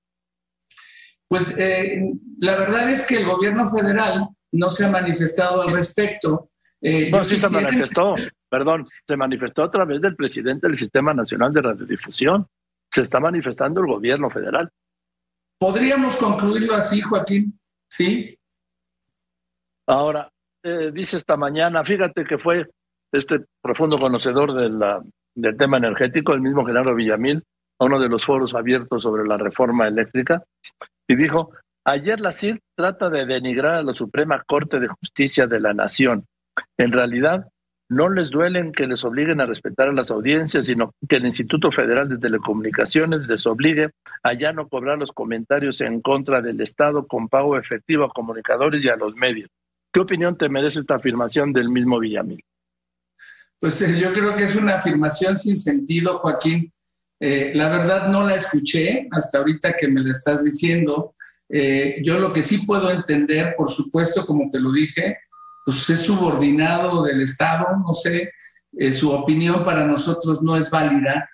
[1.28, 6.50] Pues eh, la verdad es que el gobierno federal no se ha manifestado al respecto.
[6.80, 8.14] Eh, no, sí se manifestó,
[8.50, 12.46] perdón, se manifestó a través del presidente del Sistema Nacional de Radiodifusión.
[12.92, 14.68] Se está manifestando el gobierno federal.
[15.58, 17.58] Podríamos concluirlo así, Joaquín,
[17.88, 18.36] ¿sí?
[19.86, 20.30] Ahora,
[20.62, 22.68] eh, dice esta mañana, fíjate que fue
[23.12, 27.42] este profundo conocedor del tema energético, el mismo Genaro Villamil,
[27.78, 30.42] a uno de los foros abiertos sobre la reforma eléctrica,
[31.08, 31.50] y dijo,
[31.84, 36.24] ayer la CIR trata de denigrar a la Suprema Corte de Justicia de la Nación.
[36.78, 37.48] En realidad,
[37.90, 41.72] no les duelen que les obliguen a respetar a las audiencias, sino que el Instituto
[41.72, 43.90] Federal de Telecomunicaciones les obligue
[44.22, 48.84] a ya no cobrar los comentarios en contra del Estado con pago efectivo a comunicadores
[48.84, 49.50] y a los medios.
[49.92, 52.44] ¿Qué opinión te merece esta afirmación del mismo Villamil?
[53.58, 56.72] Pues eh, yo creo que es una afirmación sin sentido, Joaquín.
[57.18, 61.16] Eh, la verdad no la escuché hasta ahorita que me la estás diciendo.
[61.48, 65.18] Eh, yo lo que sí puedo entender, por supuesto, como te lo dije,
[65.64, 68.32] pues es subordinado del Estado, no sé,
[68.92, 71.28] su opinión para nosotros no es válida.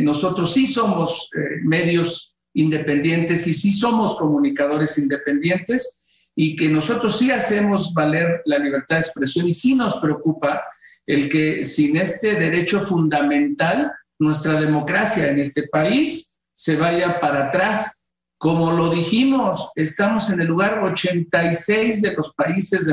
[0.00, 1.28] nosotros sí somos
[1.64, 8.96] medios independientes y sí somos comunicadores independientes y que nosotros sí hacemos valer la libertad
[8.96, 10.64] de expresión y sí nos preocupa
[11.06, 18.01] el que sin este derecho fundamental nuestra democracia en este país se vaya para atrás.
[18.42, 22.90] Como lo dijimos, estamos en el lugar 86 de los países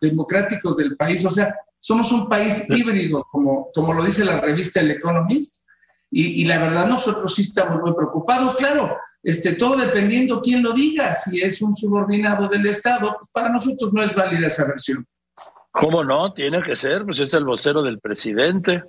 [0.00, 4.78] democráticos del país, o sea, somos un país híbrido, como, como lo dice la revista
[4.78, 5.66] El Economist,
[6.08, 8.54] y, y la verdad nosotros sí estamos muy preocupados.
[8.54, 13.48] Claro, este, todo dependiendo quién lo diga, si es un subordinado del Estado, pues para
[13.48, 15.04] nosotros no es válida esa versión.
[15.72, 16.32] ¿Cómo no?
[16.32, 18.84] Tiene que ser, pues es el vocero del presidente.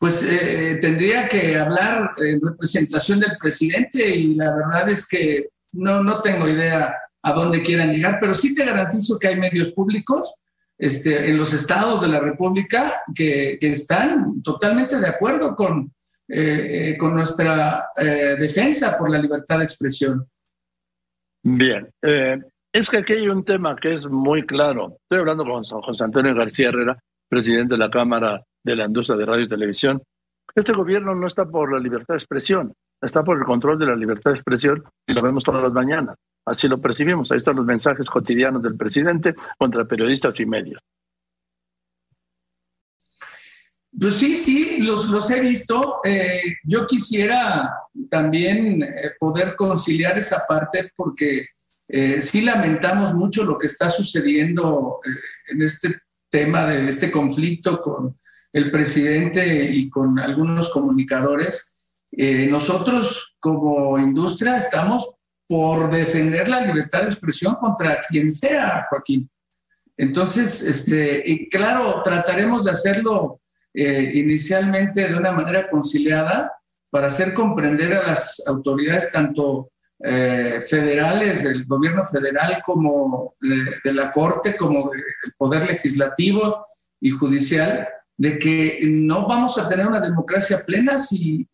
[0.00, 6.02] Pues eh, tendría que hablar en representación del presidente y la verdad es que no,
[6.02, 10.40] no tengo idea a dónde quieran llegar, pero sí te garantizo que hay medios públicos
[10.78, 15.92] este, en los estados de la República que, que están totalmente de acuerdo con,
[16.32, 20.24] eh, eh, con nuestra eh, defensa por la libertad de expresión.
[21.42, 21.90] Bien,
[22.72, 24.96] es que aquí hay un tema que es muy claro.
[25.02, 29.26] Estoy hablando con José Antonio García Herrera, presidente de la Cámara de la Industria de
[29.26, 30.02] Radio y Televisión.
[30.54, 33.96] Este gobierno no está por la libertad de expresión, está por el control de la
[33.96, 36.16] libertad de expresión y lo vemos todas las mañanas.
[36.44, 37.30] Así lo percibimos.
[37.30, 40.80] Ahí están los mensajes cotidianos del presidente contra periodistas y medios.
[43.98, 46.00] Pues sí, sí, los, los he visto.
[46.04, 47.70] Eh, yo quisiera
[48.08, 51.46] también eh, poder conciliar esa parte porque
[51.88, 55.00] eh, sí lamentamos mucho lo que está sucediendo
[55.48, 56.00] en este
[56.30, 58.16] tema de este conflicto con
[58.52, 61.98] el presidente y con algunos comunicadores.
[62.48, 65.16] nosotros como industria estamos
[65.46, 69.28] por defender la libertad de expresión contra quien sea, Joaquín.
[69.96, 73.40] Entonces, este, claro, trataremos de hacerlo
[73.74, 76.52] eh, inicialmente de una manera conciliada
[76.90, 79.70] para hacer comprender a las autoridades tanto
[80.02, 85.02] eh, federales del gobierno federal como de, la Corte, como del
[85.36, 86.64] Poder Legislativo
[87.00, 87.86] y Judicial,
[88.20, 91.48] de que no vamos a tener una democracia plena si,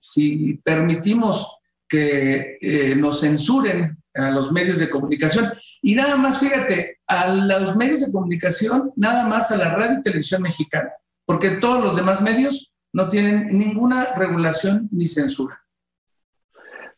[0.65, 5.53] permitimos que eh, nos censuren a los medios de comunicación.
[5.83, 10.03] Y nada más, fíjate, a los medios de comunicación, nada más a la radio y
[10.03, 10.91] televisión mexicana
[11.27, 15.61] porque todos los demás medios no tienen ninguna regulación ni censura.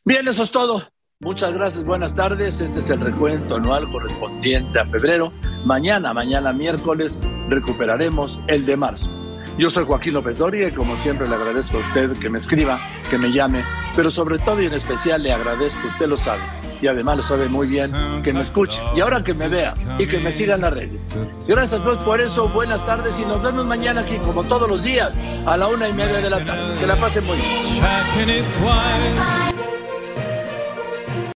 [0.04, 0.88] Bien, eso es todo.
[1.20, 2.60] Muchas gracias, buenas tardes.
[2.60, 5.32] Este es el recuento anual correspondiente a febrero.
[5.64, 7.18] Mañana, mañana miércoles,
[7.48, 9.17] recuperaremos el de marzo.
[9.58, 12.78] Yo soy Joaquín López Doria y como siempre le agradezco a usted que me escriba,
[13.10, 13.64] que me llame,
[13.96, 16.40] pero sobre todo y en especial le agradezco, usted lo sabe,
[16.80, 17.90] y además lo sabe muy bien,
[18.22, 21.04] que me escuche y ahora que me vea y que me siga en las redes.
[21.48, 25.18] Gracias pues por eso, buenas tardes y nos vemos mañana aquí como todos los días
[25.44, 26.78] a la una y media de la tarde.
[26.78, 27.82] Que la pasen muy bien.